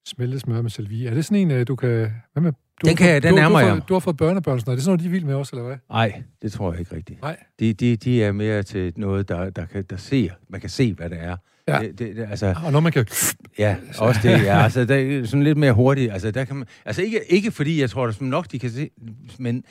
[0.08, 1.10] smeltet smør med salvie.
[1.10, 2.12] Er det sådan en, øh, du kan...
[2.34, 3.78] Hvad med, du Den har kan fået- jeg- den du, du, nærmer har jeg fået,
[3.82, 3.90] mig.
[3.90, 4.58] du har fået børnebørn.
[4.58, 5.78] Det er sådan noget, de er vilde med også, eller hvad?
[5.90, 7.22] Nej, det tror jeg ikke rigtigt.
[7.22, 7.38] Nej.
[7.60, 10.30] De, de, de er mere til noget, der, der, kan, der ser.
[10.50, 11.36] Man kan se, hvad det er.
[11.68, 11.80] Ja.
[11.80, 13.06] Det, det, det, altså, Og når man kan...
[13.60, 14.30] Ja, også det.
[14.44, 16.12] Ja, altså, det er sådan lidt mere hurtigt.
[16.14, 18.70] Altså, der kan man, altså ikke, ikke fordi, jeg tror, der er nok, de kan
[18.70, 18.90] se,
[19.40, 19.64] men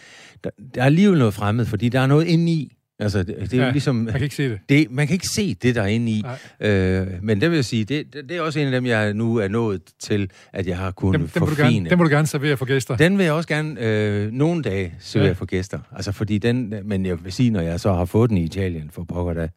[0.44, 2.76] der, der er alligevel noget fremmed, fordi der er noget inde i.
[2.98, 3.94] Altså, det, det er Ja, jo ligesom...
[3.96, 4.58] Man kan ikke se det.
[4.68, 6.22] Det, man kan ikke se det, der er inde i.
[6.60, 6.70] Nej.
[6.70, 9.14] Øh, men det vil jeg sige, det, det, det er også en af dem, jeg
[9.14, 11.68] nu er nået til, at jeg har kunnet Dem, dem, forfine.
[11.74, 12.96] gerne, dem må du gerne servere for gæster.
[12.96, 15.28] Den vil jeg også gerne øh, nogle dage servere Ja.
[15.28, 15.34] ja.
[15.34, 15.78] for gæster.
[15.92, 18.90] Altså fordi den, men jeg vil sige, når jeg så har fået den i Italien
[18.92, 19.48] for pokker da,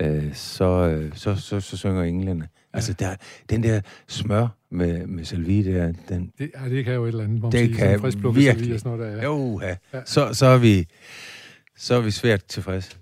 [0.00, 2.48] øh, så, øh, så, så, så synger englene.
[2.72, 3.14] Altså der,
[3.50, 7.24] den der smør med, med salvie der, den, Det, ja, det kan jo et eller
[7.24, 7.74] andet, må man Det sige.
[7.74, 8.74] kan Sådan virkelig.
[8.74, 9.18] og sådan noget der.
[9.18, 9.24] Ja.
[9.24, 9.68] jo, ja.
[9.94, 10.00] Ja.
[10.06, 10.86] Så, så, er vi,
[11.76, 12.98] så er vi svært tilfreds.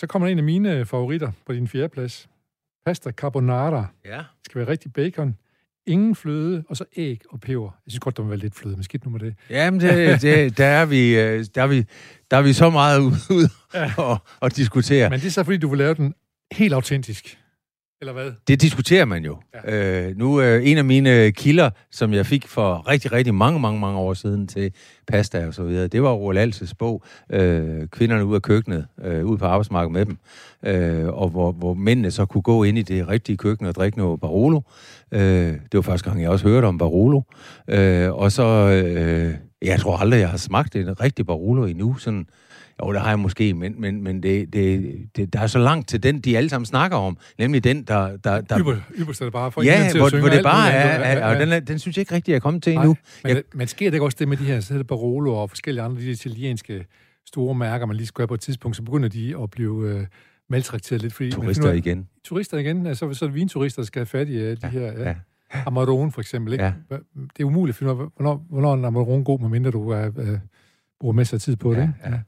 [0.00, 2.28] Så kommer en af mine favoritter på din fjerde plads.
[2.86, 3.86] Pasta carbonara.
[4.04, 4.16] Ja.
[4.18, 5.36] Det skal være rigtig bacon.
[5.86, 7.64] Ingen fløde, og så æg og peber.
[7.86, 9.34] Jeg synes godt, der må være lidt fløde, men skidt nu med det.
[9.50, 11.84] Jamen, det, det, der, er vi, øh, der, er vi,
[12.30, 13.92] der er vi så meget ude ud Ja.
[13.98, 15.10] og, og diskutere.
[15.10, 16.14] Men det er så, fordi du vil lave den
[16.52, 17.38] helt autentisk.
[18.00, 18.32] Eller hvad?
[18.48, 19.36] Det diskuterer man jo.
[19.54, 20.08] Ja.
[20.08, 23.80] Øh, nu øh, en af mine kilder, som jeg fik for rigtig, rigtig mange, mange,
[23.80, 24.72] mange år siden til
[25.06, 29.24] pasta og så videre, det var Roald Alses bog, øh, Kvinderne ud af køkkenet, øh,
[29.24, 30.18] ud på arbejdsmarkedet med dem,
[30.62, 33.98] øh, og hvor, hvor mændene så kunne gå ind i det rigtige køkken og drikke
[33.98, 34.60] noget Barolo.
[35.12, 37.20] Øh, det var første gang, jeg også hørte om Barolo.
[37.68, 42.26] Øh, og så, øh, jeg tror aldrig, jeg har smagt en rigtig Barolo endnu, sådan
[42.82, 45.88] jo, det har jeg måske, men, men, men det, det, det, der er så langt
[45.88, 48.16] til den, de alle sammen snakker om, nemlig den, der...
[48.16, 50.42] der, der Yber, yberst er det bare for ja, til at hvor, synge hvor det
[50.42, 51.22] bare er, andet.
[51.22, 52.96] er og den, er, den synes jeg ikke rigtig, jeg er kommet til endnu.
[53.24, 55.50] Men, Jeg, men sker det ikke også det med de her, så hedder Barolo og
[55.50, 56.86] forskellige andre de italienske
[57.26, 60.06] store mærker, man lige skal have på et tidspunkt, så begynder de at blive øh,
[60.50, 61.28] maltrakteret lidt, fordi...
[61.30, 62.08] man turister af- igen.
[62.24, 64.80] Turister igen, altså så er det vinturister, der skal have fat i øh, de her...
[64.82, 65.08] Ja.
[65.08, 65.14] ja.
[65.66, 66.64] Amarone for eksempel, ikke?
[66.64, 66.72] Ja.
[67.14, 69.88] Det er umuligt at finde ud af, hvornår, hvornår er en Amarone god, medmindre du
[69.90, 70.38] er, øh,
[71.00, 72.18] bruger masser af tid på det, Ja, ja.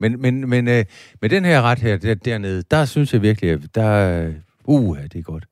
[0.00, 0.84] Men, men, men øh,
[1.20, 4.32] med den her ret her, der, dernede, der synes jeg virkelig, at der...
[4.64, 5.46] Uh, det er godt.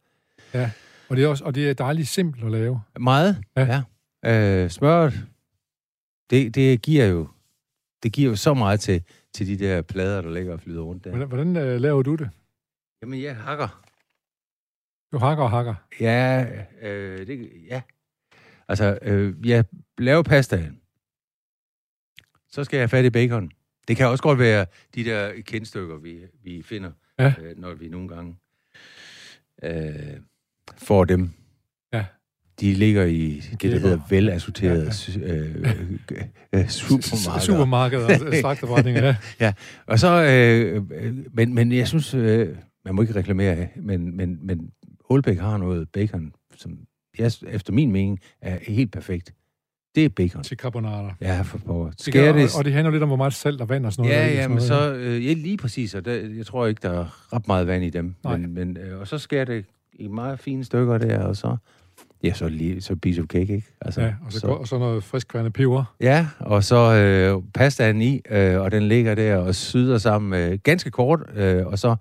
[1.09, 2.81] Og det er, også, og det er dejligt simpelt at lave.
[3.01, 3.83] Meget, Ja.
[4.25, 4.63] ja.
[4.65, 5.13] Øh, smøret,
[6.31, 7.29] det, det giver jo
[8.03, 9.03] det giver jo så meget til,
[9.35, 11.11] til de der plader, der ligger og flyder rundt der.
[11.11, 12.31] Hvordan, hvordan øh, laver du det?
[13.03, 13.83] Jamen, jeg hakker.
[15.13, 15.75] Du hakker og hakker.
[16.01, 16.47] Ja,
[16.83, 17.83] øh, det, ja.
[18.69, 19.65] Altså, øh, jeg
[19.99, 20.81] laver pastaen.
[22.49, 23.51] Så skal jeg have fat i bacon.
[23.89, 27.35] Det kan også godt være de der kendstykker, vi, vi finder, Ja.
[27.43, 28.37] øh, når vi nogle gange
[29.65, 30.17] øh,
[30.79, 31.31] får dem.
[31.93, 32.05] Ja.
[32.61, 35.67] De ligger i det, der hedder velassorterede ja, øh,
[36.55, 37.41] øh, supermarkeder.
[37.41, 39.53] Supermarkeder og slagterforretninger, ja.
[39.87, 44.47] Og så, øh, øh, men, men jeg synes, øh, man må ikke reklamere men, men,
[44.47, 44.71] men
[45.11, 46.79] Aalbæk har noget bacon, som
[47.19, 49.35] jeg, efter min mening er helt perfekt.
[49.95, 50.43] Det er bacon.
[50.43, 51.15] Til carbonara.
[51.21, 51.85] Ja, for.
[51.87, 52.45] Det Skær det...
[52.45, 54.23] og, og det handler lidt om, hvor meget salt og vand og sådan noget.
[54.23, 54.95] Ja, ja, men så...
[54.95, 57.91] Øh, ja, lige præcis, og der, jeg tror ikke, der er ret meget vand i
[57.91, 58.15] dem.
[58.25, 58.37] Nej.
[58.37, 61.57] Men, men, øh, og så skærer det i meget fine stykker der, og så...
[62.25, 63.67] Ja, så lige så piece of cake, ikke?
[63.81, 64.47] Altså, Ja, og så, så.
[64.47, 65.95] og så noget friskværende peber.
[66.01, 70.59] Ja, og så øh, pastaen i, øh, og den ligger der og syder sammen øh,
[70.63, 71.97] ganske kort, øh, og så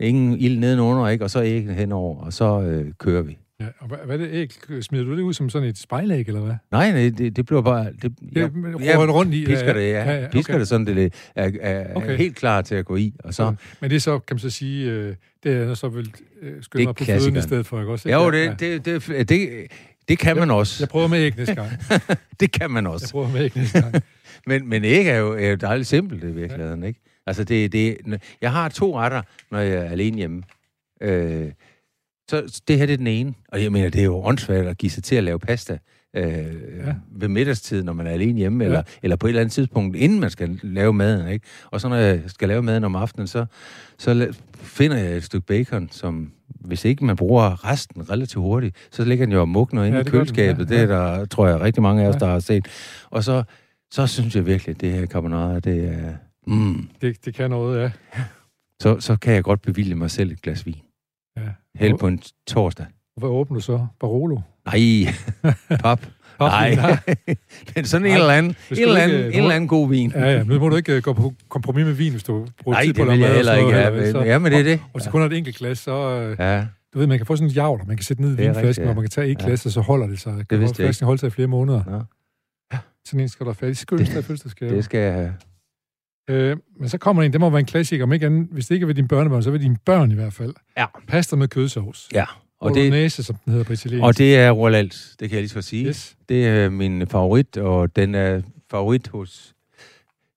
[0.00, 1.24] ingen ild nedenunder, ikke?
[1.24, 3.38] Og så æggene henover, og så øh, kører vi.
[3.60, 4.82] Ja, og hvad, hvad er det æg?
[4.82, 6.54] Smider du det ud som sådan et spejlæg, eller hvad?
[6.70, 7.84] Nej, nej, det, det bliver bare...
[8.02, 8.50] Det, Det jeg,
[8.80, 9.46] ja, rundt i.
[9.46, 9.86] pisker det, ja.
[9.88, 10.60] ja, ja, ja, ja Pisker okay.
[10.60, 12.16] det sådan, det er, er, er Okay.
[12.16, 13.14] helt klar til at gå i.
[13.24, 15.88] Og så, Så, men det er så, kan man så sige, øh, det er så
[15.88, 18.08] vel øh, Det skynde mig på føden i stedet for, ikke også?
[18.10, 18.54] jo, Ja, det, ja.
[18.74, 19.66] det, det, det,
[20.08, 20.76] det kan man også.
[20.82, 21.70] Jeg prøver med æg næste gang.
[22.40, 23.10] Det kan man Jeg også.
[23.12, 23.94] prøver med æg næste gang.
[24.46, 27.00] Men, men æg er jo, er jo dejligt simpelt i virkeligheden, ikke?
[27.26, 27.96] Altså, det, det,
[28.40, 30.42] jeg har to retter, når jeg er alene hjemme.
[31.00, 31.50] Øh,
[32.30, 33.34] så det her det er den ene.
[33.48, 35.78] Og jeg mener, det er jo åndssvagt at give sig til at lave pasta
[36.16, 36.24] øh,
[36.86, 36.94] ja.
[37.12, 38.68] ved middagstid, når man er alene hjemme, Ja.
[38.68, 41.46] eller, eller på et eller andet tidspunkt, inden man skal lave maden, ikke?
[41.70, 43.46] Og så når jeg skal lave maden om aftenen, så,
[43.98, 49.04] så finder jeg et stykke bacon, som hvis ikke man bruger resten relativt hurtigt, så
[49.04, 50.70] ligger den jo og mugner inde Ja, i køleskabet.
[50.70, 52.18] ja, Det er der, tror jeg, rigtig mange af os, Ja.
[52.18, 52.66] der har set.
[53.10, 53.42] Og så,
[53.90, 56.12] så synes jeg virkelig, at det her carbonara, det er...
[56.46, 57.90] Mm, Det, det kan noget, ja.
[58.82, 60.74] så, så kan jeg godt bevilge mig selv et glas vin.
[61.36, 61.42] Ja.
[61.74, 62.86] Helt på en torsdag.
[63.16, 63.86] Hvad åbner du så?
[64.00, 64.38] Barolo?
[64.66, 64.80] Nej,
[65.82, 66.06] pap.
[66.40, 66.76] Nej,
[67.76, 69.68] men sådan en Nej, eller anden, en du eller ikke, anden, øh, en eller anden
[69.68, 70.10] god vin.
[70.14, 72.76] Ja, ja, men må du ikke øh, gå på kompromis med vin, hvis du bruger
[72.76, 74.20] Nej, tid på det at vil lave jeg og heller ikke have.
[74.20, 74.26] vel?
[74.26, 74.72] Ja, men det er det.
[74.84, 76.20] Og hvis det kun er et enkelt glas, så...
[76.20, 78.32] Øh, Ja, du ved, man kan få sådan en javler, man kan sætte ned i
[78.32, 78.90] Det rigtigt, vinflasken, ja.
[78.90, 79.46] og man kan tage et Ja.
[79.46, 80.50] glas, og så holder det sig.
[80.50, 81.82] Det vidste jeg flasken holde sig i flere måneder.
[81.86, 82.00] Nå.
[83.04, 83.74] Sådan en skal der fat i.
[83.74, 84.76] Skønste af fødselsdagsgave.
[84.76, 85.34] det skal jeg have.
[86.28, 88.66] Øh, men så kommer der en, det må være en klassiker, om ikke andet, hvis
[88.66, 90.54] det ikke er ved dine børnebørn, så ved dine børn i hvert fald.
[90.76, 90.86] Ja.
[91.08, 92.08] Pasta med kødsovs.
[92.12, 92.24] Ja,
[92.60, 94.04] og det, Bolognese, som den hedder på italiensk.
[94.04, 95.86] og det er Roland, det kan jeg lige så sige.
[95.88, 96.16] Yes.
[96.28, 99.54] Det er min favorit, og den er favorit hos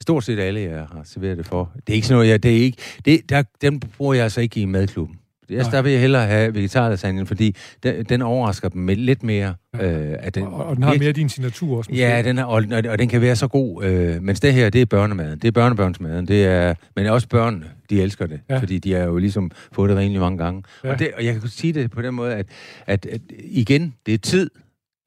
[0.02, 1.72] stort set alle, jeg har serveret det for.
[1.76, 4.42] Det er ikke sådan noget, jeg, det er ikke, det, der, den bruger jeg altså
[4.42, 5.20] ikke i madklubben.
[5.50, 9.54] Jeg, der vil jeg hellere have vegetarlasagnen, fordi den, den overrasker dem lidt mere.
[9.80, 9.92] Ja.
[9.92, 11.92] Øh, at den, Og, og den har mere din signatur også.
[11.92, 12.02] måske.
[12.02, 13.84] Ja, den er, og, og, den kan være så god.
[13.84, 15.40] Øh, mens det her, det er børnemaden.
[15.40, 16.28] Det er børnebørnsmaden.
[16.28, 18.40] Det er, men også børnene, de elsker det.
[18.50, 18.58] Ja.
[18.58, 20.64] Fordi de har jo ligesom fået det rimelig mange gange.
[20.84, 20.92] Ja.
[20.92, 22.46] Og, det, og jeg kan sige det på den måde, at,
[22.88, 24.50] at, at igen, det er tid.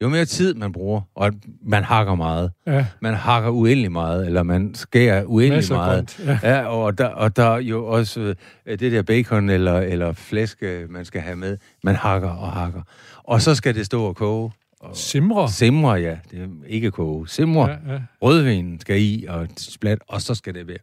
[0.01, 1.31] Jo mere tid man bruger, og
[1.65, 2.51] man hakker meget.
[2.67, 6.15] Ja, Man hakker uendelig meget, eller man skærer uendelig masser meget.
[6.17, 6.41] grønt.
[6.43, 6.49] Ja.
[6.55, 8.19] Ja, og der, og der er jo også
[8.65, 11.57] øh, det der bacon eller, eller flæsk, øh, man skal have med.
[11.83, 12.81] Man hakker og hakker.
[13.23, 14.51] Og så skal det stå og koge.
[14.79, 15.49] Og Simre.
[15.49, 16.17] simre, ja.
[16.31, 17.27] Det er ikke koge.
[17.29, 17.69] Simre.
[17.69, 17.93] Ja.
[17.93, 17.99] Ja.
[18.21, 20.77] Rødvinen skal i, og splat, og så skal det være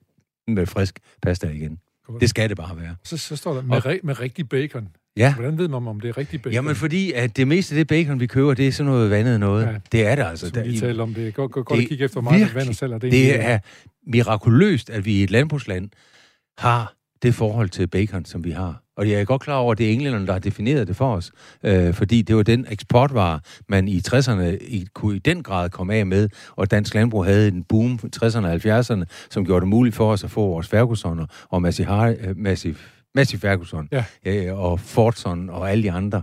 [0.49, 1.79] med frisk pasta igen.
[2.07, 2.21] Godt.
[2.21, 2.95] Det skal det bare være.
[3.05, 4.89] Så, så står der med, ri- med rigtig bacon.
[5.17, 5.35] Ja.
[5.35, 6.53] Hvordan ved man, om det er rigtig bacon?
[6.53, 9.41] Jamen, fordi at det meste af det bacon, vi køber, det er sådan noget vandet
[9.41, 9.67] noget.
[9.67, 9.75] Ja.
[9.93, 10.49] Det er det altså.
[10.55, 12.75] Som vi talte om, det er godt, godt, godt at kigge efter, meget virkelig- vand
[12.75, 13.13] salt er det.
[13.13, 13.59] Det er
[14.07, 15.89] mirakuløst, at vi i et landbrugsland
[16.59, 18.83] har det forhold til bacon, som vi har.
[18.97, 21.15] Og jeg er godt klar over, at det er englænderne, der har defineret det for
[21.17, 21.33] os.
[21.65, 25.95] Øh, fordi det var den eksportvare, man i 60'erne i, kunne i den grad komme
[25.95, 26.29] af med.
[26.57, 30.13] Og dansk landbrug havde en boom i 60'erne og 70'erne, som gjorde det muligt for
[30.13, 32.75] os at få vores Fergusoner og Massey, Har- øh, Massey,
[33.15, 34.05] Massey Ferguson Ja.
[34.25, 36.23] øh, og Fordson og alle de andre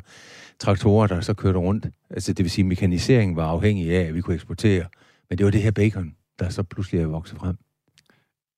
[0.60, 1.88] traktorer, der så kørte rundt.
[2.10, 4.86] Altså det vil sige, at mekaniseringen var afhængig af, at vi kunne eksportere.
[5.30, 7.56] Men det var det her bacon, der så pludselig er vokset frem.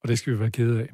[0.04, 0.88] Og det skal vi være kede af.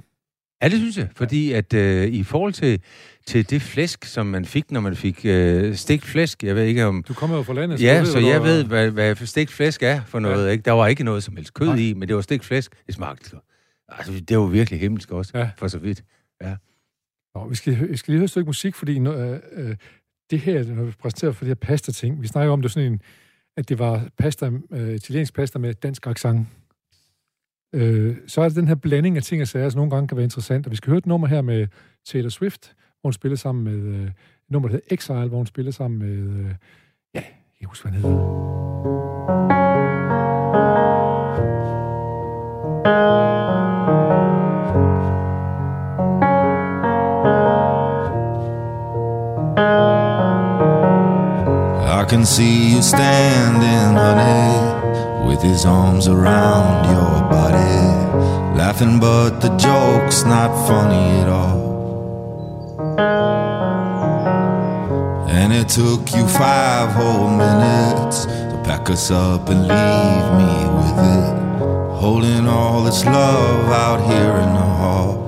[0.63, 1.07] Ja, det synes jeg.
[1.15, 2.81] Fordi at øh, i forhold til,
[3.25, 6.85] til det flæsk, som man fik, når man fik øh, stegt flæsk, jeg ved ikke
[6.85, 7.03] om...
[7.07, 10.01] Du kommer jo fra landet, Ja, du så jeg ved, hvad, hvad stegt flæsk er
[10.07, 10.37] for noget.
[10.41, 10.45] Ja.
[10.45, 10.51] Ja.
[10.51, 10.61] Ikke?
[10.61, 11.75] Der var ikke noget som helst kød Nej.
[11.75, 12.71] i, men det var stegt flæsk.
[12.87, 13.37] Det smagte
[13.89, 15.39] Altså, det var virkelig himmelsk også, Ja.
[15.39, 15.49] ja.
[15.57, 16.03] for så vidt.
[17.35, 19.75] Nå, vi, skal, vi skal lige høre et stykke musik, fordi øh, øh,
[20.31, 23.01] det her, når vi præsenterer for det her pasta-ting, vi snakker om det sådan en,
[23.57, 26.47] at det var pasta, øh, italiensk pasta med dansk accent.
[27.75, 30.17] Øh, så er det den her blanding af ting og sager, som nogle gange kan
[30.17, 30.65] være interessant.
[30.65, 31.67] Og vi skal høre et nummer her med
[32.05, 34.13] Taylor Swift, hvor hun spiller sammen med øh, et
[34.49, 36.55] nummer, der hedder Exile, hvor hun spiller sammen med, øh,
[37.15, 37.23] ja, jeg
[37.59, 38.43] kan huske, hvad han hedder.
[52.03, 59.47] I can see you standing, honey, with his arms around your body, laughing, but the
[59.55, 61.63] joke's not funny at all.
[65.29, 70.97] And it took you five whole minutes to pack us up and leave me with
[71.15, 75.23] it, holding all this love out here in the hall.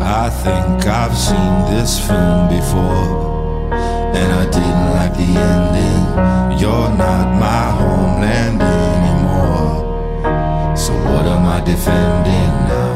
[0.00, 3.25] I think I've seen this film before,
[4.20, 6.04] and I didn't like the ending.
[6.60, 9.74] You're not my homeland anymore.
[10.76, 12.92] So what am I defending now?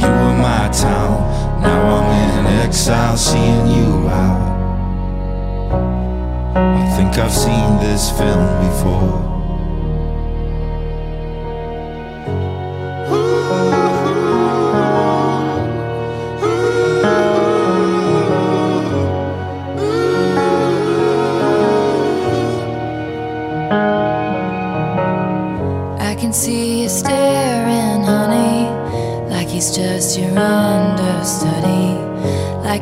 [0.00, 2.08] You were my town, now I'm
[2.40, 4.56] in exile, seeing you out.
[6.56, 9.35] I think I've seen this film before.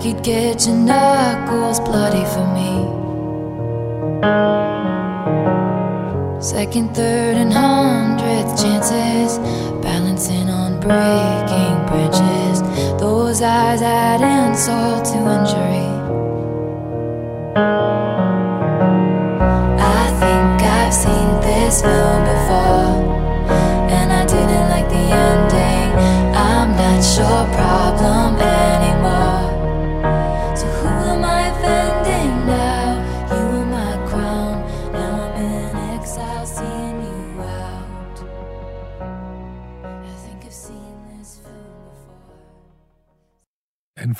[0.04, 2.70] You'd get your knuckles bloody for me.
[6.42, 9.38] Second, third, and hundredth chances,
[9.82, 12.60] balancing on breaking branches.
[13.00, 15.93] Those eyes add insult to injury.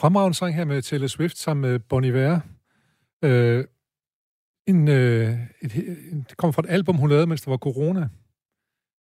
[0.05, 2.41] Fremragende sang her med Taylor Swift sammen med Bon Iver.
[3.25, 3.65] Øh,
[4.67, 5.75] en, øh, et,
[6.13, 8.09] en, det kommer fra et album, hun lavede, mens der var corona.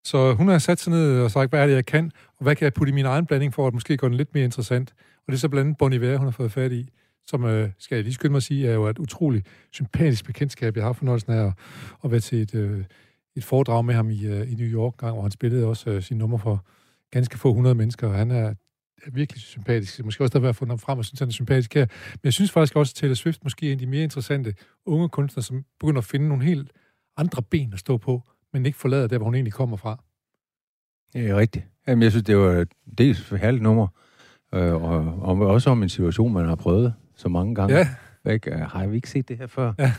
[0.04, 2.56] Så hun har sat sig ned og sagt, hvad er det, jeg kan, og hvad
[2.56, 4.94] kan jeg putte i min egen blanding for at måske gøre den lidt mere interessant.
[5.16, 6.88] Og det er så blandt andet Bon Iver, hun har fået fat i,
[7.26, 10.76] som, øh, skal jeg lige skynde mig at sige, er jo et utroligt sympatisk bekendtskab.
[10.76, 11.52] Jeg har fornøjelsen af at,
[12.04, 12.84] at være til et, øh,
[13.36, 16.02] et foredrag med ham i, øh, i New York, gang, hvor han spillede også øh,
[16.02, 16.64] sin nummer for
[17.10, 18.54] ganske få hundrede mennesker, og han er
[19.06, 20.04] er virkelig sympatisk.
[20.04, 21.86] Måske også der har været fundet ham frem, og synes, han er sympatisk her.
[22.12, 24.54] Men jeg synes faktisk også, at Taylor Swift måske er en af de mere interessante
[24.86, 26.70] unge kunstnere, som begynder at finde nogle helt
[27.16, 30.02] andre ben at stå på, men ikke forlader der, hvor hun egentlig kommer fra.
[31.12, 31.64] Det er rigtigt.
[31.88, 32.66] Jamen, jeg synes, det var
[32.98, 33.86] dels et herligt nummer,
[34.54, 37.76] øh, og, og også om en situation, man har prøvet så mange gange.
[37.76, 37.88] Ja,
[38.32, 38.50] Ikke?
[38.54, 39.72] Øh, Har vi ikke set det her før?
[39.78, 39.92] Ja.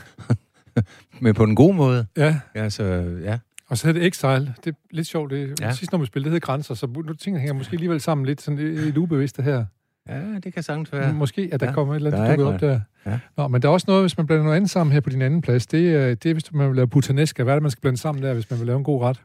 [1.20, 2.06] Men på den gode måde.
[2.16, 2.40] ja.
[2.54, 2.84] Ja, så,
[3.22, 3.38] ja.
[3.68, 4.54] Og så er det Exile.
[4.64, 5.30] Det er lidt sjovt.
[5.30, 5.66] Det, Ja.
[5.66, 5.72] ja.
[5.72, 8.40] Sidst når vi spillede, det hed Grænser, så nu tingene hænger måske alligevel sammen lidt
[8.42, 9.64] sådan lidt ubevidste her.
[10.08, 10.98] ja, det kan sagtens Ja.
[10.98, 11.12] være.
[11.12, 11.74] Måske, at der Ja, ja.
[11.74, 12.80] kommer et eller andet, dukker op der.
[13.06, 13.18] Ja.
[13.36, 15.22] Nå, men der er også noget, hvis man blander noget andet sammen her på din
[15.22, 15.66] anden plads.
[15.66, 17.42] Det, er, det er, hvis man vil lave puttanesca.
[17.42, 19.22] Hvad er det, man skal blande sammen der, hvis man vil lave en god ret?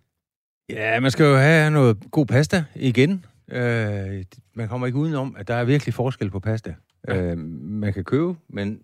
[0.69, 3.25] Ja, man skal jo have noget god pasta igen.
[3.51, 4.23] Øh,
[4.55, 6.75] man kommer ikke udenom, at der er virkelig forskel på pasta.
[7.09, 8.79] Øh, man kan købe, men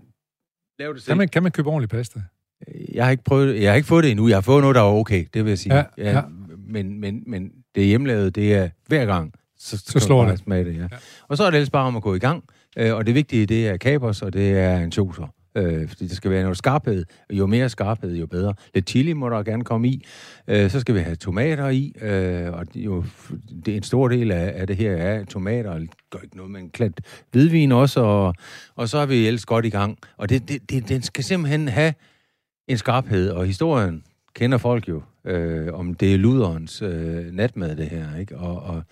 [0.79, 1.09] lave det selv.
[1.11, 2.19] Kan man, kan man købe ordentlig pasta?
[2.93, 3.61] Jeg har ikke prøvet.
[3.61, 4.27] Jeg har ikke fået det endnu.
[4.27, 5.75] Jeg har fået noget, der er okay, det vil jeg sige.
[5.75, 6.21] Ja, ja.
[6.67, 10.39] Men, men, men det hjemmelavet, det er hver gang, så, Så slår det.
[10.39, 10.79] Smage det ja.
[10.79, 10.87] Ja.
[10.91, 10.97] Ja.
[11.27, 12.43] Og så er det ellers bare om at gå i gang.
[12.77, 15.33] Øh, og det vigtige, det er kapers, og det er ansjoser.
[15.57, 17.05] Øh, fordi det skal være noget skarphed.
[17.31, 18.53] Jo mere skarphed, jo bedre.
[18.73, 20.05] Lidt chili må der gerne komme i.
[20.47, 21.93] Øh, så skal vi have tomater i.
[22.01, 23.05] Øh, og jo,
[23.65, 25.71] det er en stor del af, af det her er tomater.
[25.71, 27.01] Og gør ikke noget med en klat
[27.31, 27.99] hvidvin også.
[27.99, 28.35] Og,
[28.75, 29.97] og så er vi ellers godt i gang.
[30.17, 31.93] Og det, det, det, den skal simpelthen have
[32.67, 34.03] en skarphed, og historien
[34.35, 38.37] kender folk jo, øh, om det er luderens øh, natmad, det her, ikke?
[38.37, 38.83] Og, og,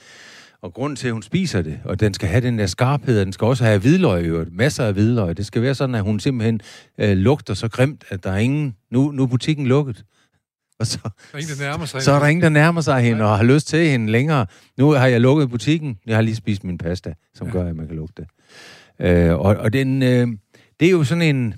[0.61, 3.25] og grunden til, at hun spiser det, og den skal have den der skarphed, og
[3.25, 5.37] den skal også have hvidløg, jo, masser af hvidløg.
[5.37, 6.61] Det skal være sådan, at hun simpelthen
[6.97, 8.75] øh, lugter så grimt, at der er ingen...
[8.91, 10.03] Nu, nu er butikken lukket.
[10.79, 12.01] Og så, Der er ingen, der nærmer sig.
[12.01, 14.45] så er der ingen, der nærmer sig hende og har lyst til hende længere.
[14.77, 15.99] Nu har jeg lukket butikken.
[16.05, 17.57] Jeg har lige spist min pasta, som Ja.
[17.57, 17.63] ja.
[17.63, 18.29] gør, at man kan lugte det.
[19.07, 20.27] Øh, og og den, øh,
[20.79, 21.53] det er jo sådan en...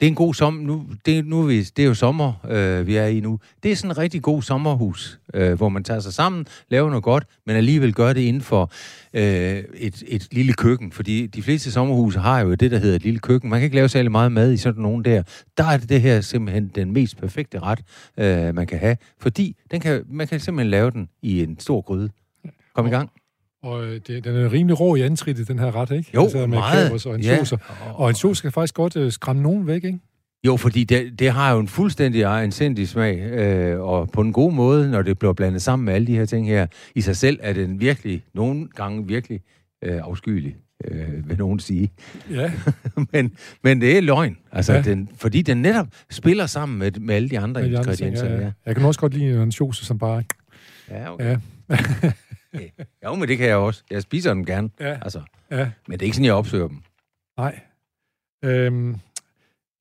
[0.00, 0.62] Det er en god sommer.
[0.62, 3.40] Nu, det, nu er vi, det er jo sommer, øh, vi er i nu.
[3.62, 7.04] Det er sådan en rigtig god sommerhus, øh, hvor man tager sig sammen, laver noget
[7.04, 8.70] godt, men alligevel gør det inden for
[9.14, 10.92] øh, et, et lille køkken.
[10.92, 13.50] Fordi de fleste sommerhuse har jo det, der hedder et lille køkken.
[13.50, 15.22] Man kan ikke lave særlig meget mad i sådan nogen der.
[15.56, 17.80] Der er det, det her simpelthen den mest perfekte ret,
[18.18, 18.96] øh, man kan have.
[19.20, 22.10] Fordi den kan, man kan simpelthen lave den i en stor gryde.
[22.74, 23.10] Kom i gang.
[23.62, 26.10] Og øh, det, den er rimelig rå i antrittet, den her ret, ikke?
[26.14, 27.06] Jo, med meget.
[27.06, 27.56] og ansjoser.
[27.86, 27.92] Ja.
[27.92, 29.98] Og ansjoser kan faktisk godt øh, skræmme nogen væk, ikke?
[30.46, 34.52] Jo, fordi det, det har jo en fuldstændig egensindig smag, øh, og på en god
[34.52, 37.38] måde, når det bliver blandet sammen med alle de her ting her, i sig selv
[37.42, 39.40] er den virkelig, nogle gange virkelig
[39.84, 41.90] øh, afskyelig, øh, vil nogen sige.
[42.30, 42.52] Ja.
[43.12, 43.32] men,
[43.64, 44.82] men det er løgn, altså, Ja.
[44.82, 48.08] den, fordi den netop spiller sammen med, med alle de andre Med de andre ting,
[48.08, 48.26] ingredienser.
[48.36, 48.52] ja, Ja, ja.
[48.66, 50.22] Jeg kan også godt lide en ansjoser, som bare...
[50.90, 51.36] ja, okay.
[51.70, 51.76] Ja,
[53.04, 53.82] Jo, men det kan jeg også.
[53.90, 55.20] Jeg spiser dem gerne, ja, altså.
[55.50, 55.56] ja.
[55.88, 56.76] Men det er ikke sådan, jeg opsøger dem.
[57.38, 57.58] Nej.
[58.44, 58.96] Øhm,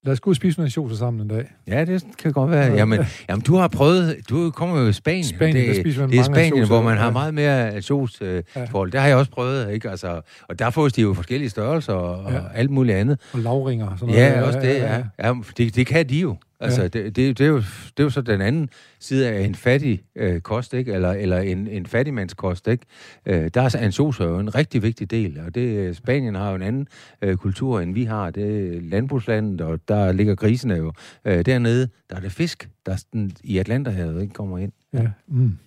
[0.06, 1.52] lad os gå og spise nogle ansjoser sammen en dag.
[1.68, 2.74] Ja, det kan godt være.
[2.74, 3.00] Jamen,
[3.30, 5.24] jamen du har prøvet, du kommer jo i Spanien.
[5.24, 7.12] Spanien, der det, spiser man det er Spanien, hvor man har ja.
[7.12, 8.64] meget mere ansjos øh, Ja.
[8.66, 8.92] forhold.
[8.92, 9.90] Det har jeg også prøvet, ikke?
[9.90, 12.38] Altså, og der fås de jo forskellige størrelser og, Ja.
[12.38, 12.42] ja.
[12.44, 13.20] og alt muligt andet.
[13.34, 14.46] Og lavringer og sådan Ja, noget.
[14.46, 15.04] også det, ja.
[15.24, 16.38] ja det, det kan de jo.
[16.60, 16.84] Altså, Ja.
[16.84, 17.04] ja.
[17.04, 20.04] det, det, det, er jo, det er jo så den anden side af en fattig
[20.16, 20.94] øh, kost, ikke?
[20.94, 22.86] Eller, eller en, en fattigmandskost, ikke?
[23.26, 26.62] Øh, der er ansjoser jo en rigtig vigtig del, og det, Spanien har jo en
[26.62, 26.88] anden
[27.22, 28.30] øh, kultur, end vi har.
[28.30, 30.94] Det er landbrugslandet, og der ligger grisene jo.
[31.26, 34.72] Øh, dernede, der er det fisk, der er sådan, i Atlanterhavet ikke kommer ind.
[34.94, 35.08] Ja.
[35.28, 35.58] Mm.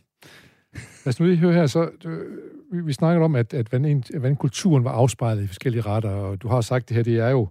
[0.74, 2.18] Lad os nu lige høre her, så øh,
[2.72, 6.43] vi, vi snakker om, at, at hvordan, hvordan kulturen var afspejlet i forskellige retter, og
[6.43, 7.49] du har sagt, det her det er jo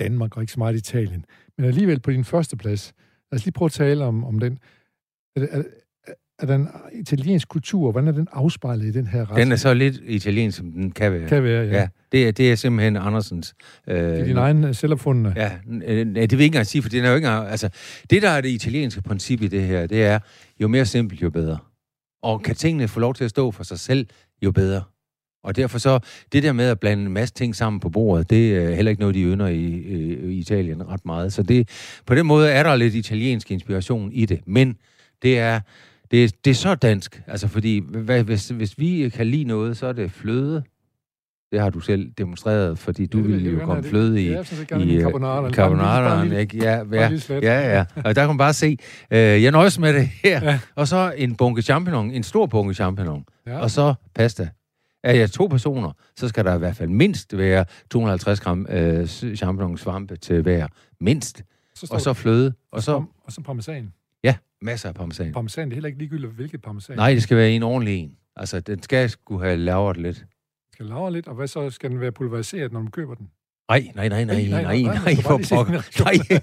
[0.00, 1.24] Danmark og ikke så meget Italien.
[1.60, 2.92] Men alligevel på din første plads,
[3.32, 4.58] lad os lige prøve at tale om, om den.
[5.36, 5.62] Er, er,
[6.38, 9.36] er den italiensk kultur, hvordan er den afspejlet i den her ret?
[9.36, 11.28] Den er så lidt italiensk, som den kan være.
[11.28, 11.78] Kan være, ja.
[11.78, 11.88] ja.
[12.12, 13.54] Det, er, det er simpelthen Andersens...
[13.86, 15.32] Øh, Det er din egen øh, selvopfundne.
[15.36, 17.48] Ja, øh, det vil jeg ikke engang sige, for det er jo ikke engang...
[17.48, 17.68] Altså,
[18.10, 20.18] det, der er det italienske princip i det her, det er,
[20.60, 21.58] jo mere simpelt, jo bedre.
[22.22, 24.06] Og kan tingene få lov til at stå for sig selv,
[24.42, 24.82] jo bedre.
[25.44, 25.98] Og derfor så,
[26.32, 29.00] det der med at blande en masse ting sammen på bordet, det er heller ikke
[29.00, 31.32] noget, de ynder i, i Italien ret meget.
[31.32, 31.68] Så det,
[32.06, 34.40] på den måde er der lidt italiensk inspiration i det.
[34.46, 34.76] Men
[35.22, 35.60] det er,
[36.10, 37.22] det, er- det er så dansk.
[37.26, 40.62] Altså fordi, hvad, hvis, hvis vi kan lide noget, så er det fløde.
[41.52, 44.34] Det har du selv demonstreret, fordi du Ja, ville jo komme fløde i, i
[44.78, 45.46] min øh, carbonara.
[45.46, 46.56] En carbonaraen, ikke?
[46.56, 47.08] Ja, ja,
[47.42, 47.84] ja, ja.
[47.96, 48.76] Og der kan man bare se,
[49.10, 50.44] øh, jeg nøjes med det her.
[50.44, 50.58] Ja.
[50.74, 53.24] Og så en bunke champignon, en stor bunke champignon.
[53.46, 53.58] Ja.
[53.58, 54.48] Og så pasta.
[55.02, 59.06] Er jeg to personer, så skal der i hvert fald mindst være 250 gram øh,
[59.06, 60.66] champignon svampe til hver.
[61.00, 61.44] Mindst.
[61.74, 62.52] Så Og så fløde.
[62.72, 63.92] Og så, og så parmesan.
[64.24, 65.32] ja, masser af parmesan.
[65.32, 66.96] Parmesan, det er heller ikke ligegyldigt, hvilket parmesan.
[66.96, 68.16] Nej, det skal være en ordentlig en.
[68.36, 70.26] Altså, den skal skulle have lavret lidt.
[70.72, 73.30] skal lave lidt, og hvad så skal den være pulveriseret, når man køber den?
[73.70, 75.82] Nej, nej, nej, nej, Nej, nej, nej, for pokker.
[76.04, 76.40] Nej,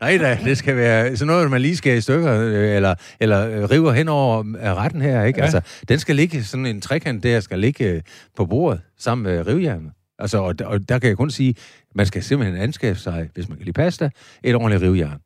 [0.00, 3.48] nej da, det skal være sådan noget, man lige skal i stykker, øh, eller, eller
[3.50, 5.38] øh, river hen over øh, retten her, ikke?
[5.38, 5.44] Ja.
[5.44, 8.02] Altså, den skal ligge, sådan en trekant der, skal ligge øh,
[8.36, 9.92] på bordet, sammen med rivjernet.
[10.18, 11.54] Altså, og, og der kan jeg kun sige,
[11.94, 14.10] man skal simpelthen anskaffe sig, hvis man kan lide pasta,
[14.44, 15.18] et ordentligt rivjern.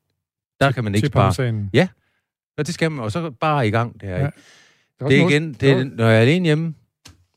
[0.60, 1.22] Der kan man ikke spare.
[1.24, 1.70] parmesanen.
[2.58, 3.96] Og det skal man, og så bare i gang.
[4.02, 4.08] Ja.
[4.10, 4.16] Ja.
[4.18, 6.74] Der er Det er igen, det er, er- når jeg er alene hjemme,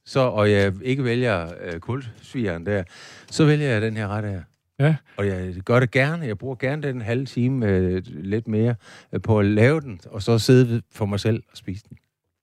[0.06, 2.84] så, og jeg ikke vælger øh, kulsvigeren der,
[3.32, 4.42] så vælger jeg den her ret her.
[4.80, 4.96] Ja.
[5.18, 6.26] Og jeg gør det gerne.
[6.26, 8.76] Jeg bruger gerne den halve time, øh, lidt mere,
[9.14, 11.98] øh, på at lave den, og så sidde for mig selv og spise den.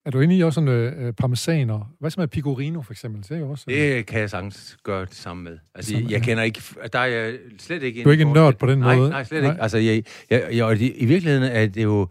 [0.06, 1.92] Er du inde i også sådan øh, parmesaner?
[2.00, 3.22] Hvad så med pecorino, for eksempel?
[3.28, 3.64] Det er også...
[3.68, 5.58] øh, Det kan jeg sagtens gøre det samme med.
[5.74, 6.24] Altså, Samme, jeg, jeg ja.
[6.24, 6.62] kender ikke...
[6.92, 8.02] Der er jeg slet ikke...
[8.02, 9.10] Du er ikke en nørd på den nej, måde?
[9.10, 9.50] Nej, slet Nej.
[9.52, 9.62] ikke.
[9.62, 12.08] Altså, jeg, jeg, jeg, og det, i virkeligheden er det jo...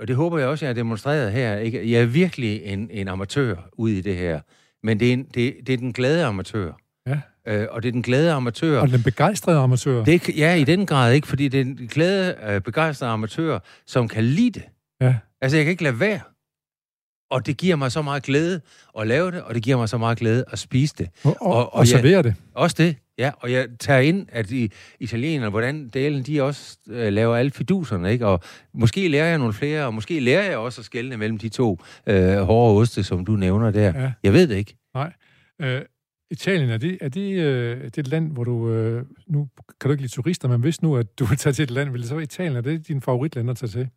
[0.00, 1.56] Og det håber jeg også, jeg har demonstreret her.
[1.56, 1.90] Ikke?
[1.90, 4.40] Jeg er virkelig en, en amatør ude i det her.
[4.84, 6.72] Men det er, en, det, det er den glade amatør.
[7.06, 7.20] Ja.
[7.46, 8.80] Øh, og det er den glade amatør.
[8.80, 10.04] Og den begejstrede amatør.
[10.04, 14.08] Det ja, i den grad ikke, fordi det er en glade, øh, begejstrede amatør, som
[14.08, 14.62] kan lide det.
[15.00, 15.14] Ja.
[15.40, 16.20] Altså, jeg kan ikke lade være.
[17.30, 18.60] Og det giver mig så meget glæde
[18.98, 21.08] at lave det, og det giver mig så meget glæde at spise det.
[21.24, 22.34] Og, og, og- og, servere det.
[22.54, 23.30] Også det, ja.
[23.36, 28.12] Og jeg tager ind, at i italienerne, hvordan delen de også øh, laver alle fiduserne,
[28.12, 28.26] ikke?
[28.26, 28.40] Og
[28.72, 31.78] måske lærer jeg nogle flere, og måske lærer jeg også at skelne mellem de to
[32.06, 34.00] øh, hårde oste, som du nævner der.
[34.02, 34.12] Ja.
[34.22, 34.76] Jeg ved det ikke.
[35.60, 35.82] Øh,
[36.30, 38.72] Italien, er det, er det, øh, det et land, hvor du...
[38.72, 39.48] Øh, nu
[39.80, 41.90] kan du ikke lide turister, men hvis nu, at du vil tage til et land,
[41.90, 42.56] vil det så være Italien?
[42.56, 43.88] Er det din favoritland at tage til?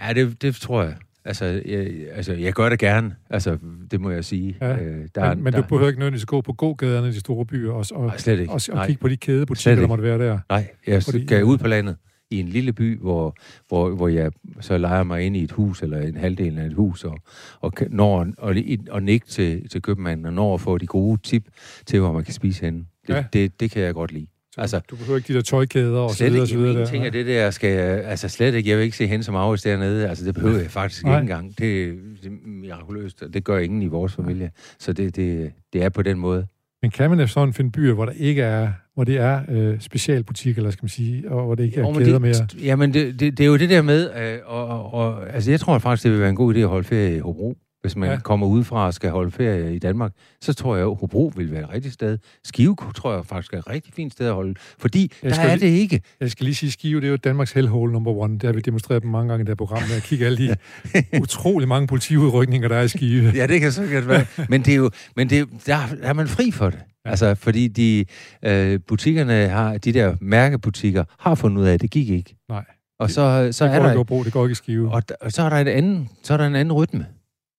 [0.00, 0.96] Ja, det, det tror jeg.
[1.26, 3.14] Altså jeg, altså, jeg gør det gerne.
[3.30, 3.58] Altså,
[3.90, 4.56] det må jeg sige.
[4.60, 4.76] Ja.
[4.76, 7.46] Øh, der, men men der, du behøver ikke nødvendigvis gå på gågaderne i de store
[7.46, 8.52] byer og, og, Nej, slet ikke.
[8.52, 9.82] og, og kigge på de kædebutikker, ikke.
[9.82, 10.38] der måtte være der.
[10.48, 11.96] Nej, jeg Fordi- skal ud på landet
[12.30, 13.36] i en lille by, hvor,
[13.68, 16.72] hvor, hvor jeg så leger mig ind i et hus, eller en halvdel af et
[16.74, 17.18] hus, og,
[17.60, 18.54] og når og,
[18.90, 21.44] og nikke til, til købmanden, og når at få de gode tip
[21.86, 22.78] til, hvor man kan spise henne.
[22.78, 23.16] Det, Ja.
[23.16, 23.24] ja.
[23.32, 24.26] det, det kan jeg godt lide.
[24.54, 26.52] Så Altså, du behøver ikke de der tøjkæder og så Slet videre, og ikke.
[26.52, 26.72] så videre.
[26.72, 26.78] Der.
[26.78, 28.70] ingenting af det der skal altså slet ikke.
[28.70, 30.08] Jeg vil ikke se hen som Aarhus dernede.
[30.08, 31.12] Altså, det behøver jeg faktisk Nej.
[31.20, 31.48] ikke engang.
[31.48, 34.50] Det, det er mirakuløst, og det gør ingen i vores familie.
[34.78, 36.46] Så det, det, det er på den måde.
[36.82, 40.60] Men kan man sådan finde byer, hvor der ikke er, hvor det er øh, specialbutikker,
[40.60, 42.32] eller skal man sige, og hvor det ikke er Jo, kæder mere?
[42.32, 45.50] det, jamen, det, det, det er jo det der med, øh, og, og, og, altså
[45.50, 47.56] jeg tror faktisk, det vil være en god idé at holde ferie i Hobro.
[47.84, 48.18] Hvis man Ja.
[48.20, 51.62] kommer udefra og skal holde ferie i Danmark, så tror jeg, at Hobro vil være
[51.62, 52.18] et rigtigt sted.
[52.44, 55.56] Skive tror jeg faktisk er et rigtig fint sted at holde, fordi Jeg der er
[55.56, 56.00] lige- det ikke.
[56.20, 58.34] Jeg skal lige sige, Skive, det er jo Danmarks hellhole number one.
[58.34, 60.38] Det har vi demonstreret på mange gange i det her program, med at kigge alle
[60.48, 60.56] de
[61.22, 63.32] utrolig mange politiudrykninger, der er i Skive.
[63.36, 64.26] Ja, det kan så godt være.
[64.48, 66.78] Men det er jo, men det er, der, der er man fri for det.
[67.04, 67.10] Ja.
[67.10, 68.04] Altså, fordi de
[68.44, 72.36] øh, butikkerne har, de der mærkebutikker, har fundet ud af, at det gik ikke.
[72.48, 72.64] Nej.
[73.00, 74.92] Og så, så det er går der, ikke det går ikke i Skive.
[74.92, 77.06] og, der- og så er der en anden, så er der en anden rytme.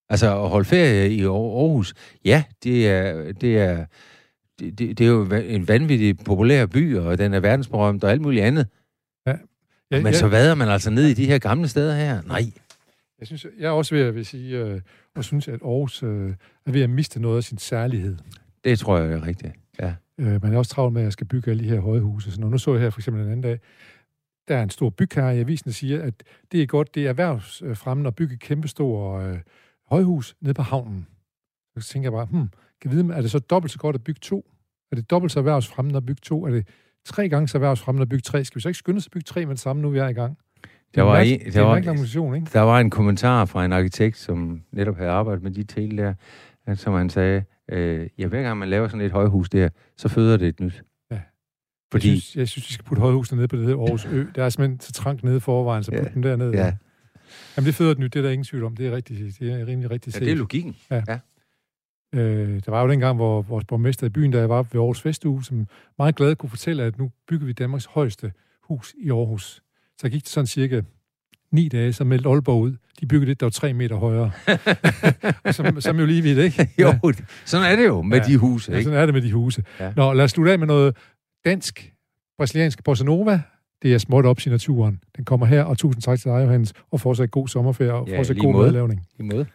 [0.08, 1.94] Altså, at holde ferie i Aar- Aarhus,
[2.24, 3.86] ja, det er, det er,
[4.58, 8.20] det, det, det er jo en vanvittig populær by, og den er verdensberømt og alt
[8.20, 8.66] muligt andet.
[9.26, 9.36] Ja,
[9.90, 12.22] Men ja, så vader man altså ned i de her gamle steder her?
[12.22, 12.42] Nej.
[13.18, 14.80] Jeg, synes, jeg er også ved at vil sige, øh,
[15.16, 16.34] og synes, at Aarhus øh,
[16.66, 18.16] er ved at miste noget af sin særlighed.
[18.64, 19.52] Det tror jeg er rigtigt.
[19.80, 19.94] Ja.
[20.18, 22.32] Øh, man er også travlt med, at jeg skal bygge alle de her høje huse.
[22.32, 23.58] Så nu så jeg her for eksempel en anden dag,
[24.48, 26.14] der er en stor bygherre i avisen, der siger, at
[26.52, 29.38] det er godt, det er erhvervsfremmende at bygge et kæmpestor øh,
[29.90, 31.06] højhus nede på havnen.
[31.78, 32.48] Så tænker jeg bare, hmm,
[32.82, 34.50] kan vide, er det så dobbelt så godt at bygge to?
[34.92, 36.44] Er det dobbelt så erhvervsfremmende at bygge to?
[36.46, 36.68] Er det
[37.04, 38.44] tre gange så erhvervsfremmende at bygge tre?
[38.44, 40.08] Skal vi så ikke skynde os at bygge tre med det samme, nu vi er
[40.08, 40.38] i gang?
[40.62, 42.48] Det Der er var en, det der er var- ikke?
[42.52, 46.14] Der var en kommentar fra en arkitekt, som netop havde arbejdet med de tale der,
[46.66, 50.08] at- som han sagde, øh, ja, hver gang man laver sådan et højhus der, så
[50.08, 50.82] føder det et nyt.
[51.10, 51.20] Ja.
[51.92, 54.24] Fordi, Jeg synes, jeg synes, vi skal putte højhusene ned på det der Aarhus Ø.
[54.34, 55.98] Der er simpelthen så trangt nede i forvejen, så Ja.
[55.98, 56.52] putte dem derned.
[56.52, 56.76] ja,
[57.56, 58.76] Jamen, det føder et nyt, det er der ingen tvivl om.
[58.76, 60.26] Det er, rigtig, det er rimelig rigtigt Ja, set.
[60.26, 60.76] det er logikken.
[62.14, 65.44] Øh, der var jo dengang, hvor vores borgmester i byen, der var ved Aarhus Festuge,
[65.44, 65.66] som
[65.98, 68.32] meget glad kunne fortælle, at nu bygger vi Danmarks højeste
[68.62, 69.62] hus i Aarhus.
[70.00, 70.80] Så gik det sådan cirka
[71.50, 72.76] ni dage, så meldte Aalborg ud.
[73.00, 74.30] De byggede det, der var tre meter højere.
[75.52, 76.68] som, som jo lige vidt, ikke?
[76.82, 77.12] Jo,
[77.44, 78.24] sådan er det jo med Ja.
[78.24, 78.84] de huse, Ja, ikke?
[78.84, 79.64] sådan er det med de huse.
[79.80, 79.92] Ja.
[79.96, 80.96] Nå, lad os slutte af med noget
[81.44, 81.92] dansk,
[82.38, 83.40] brasiliansk bossa nova.
[83.82, 85.00] Det er småt op i naturen.
[85.16, 88.18] Den kommer her, og tusind tak til dig, Johannes, og fortsat god sommerferie, og ja,
[88.18, 88.64] fortsat god måde.
[88.64, 89.00] madlavning.
[89.18, 89.46] I måde.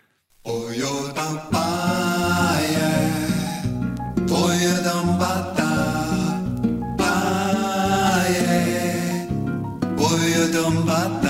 [9.98, 11.21] Boy, you don't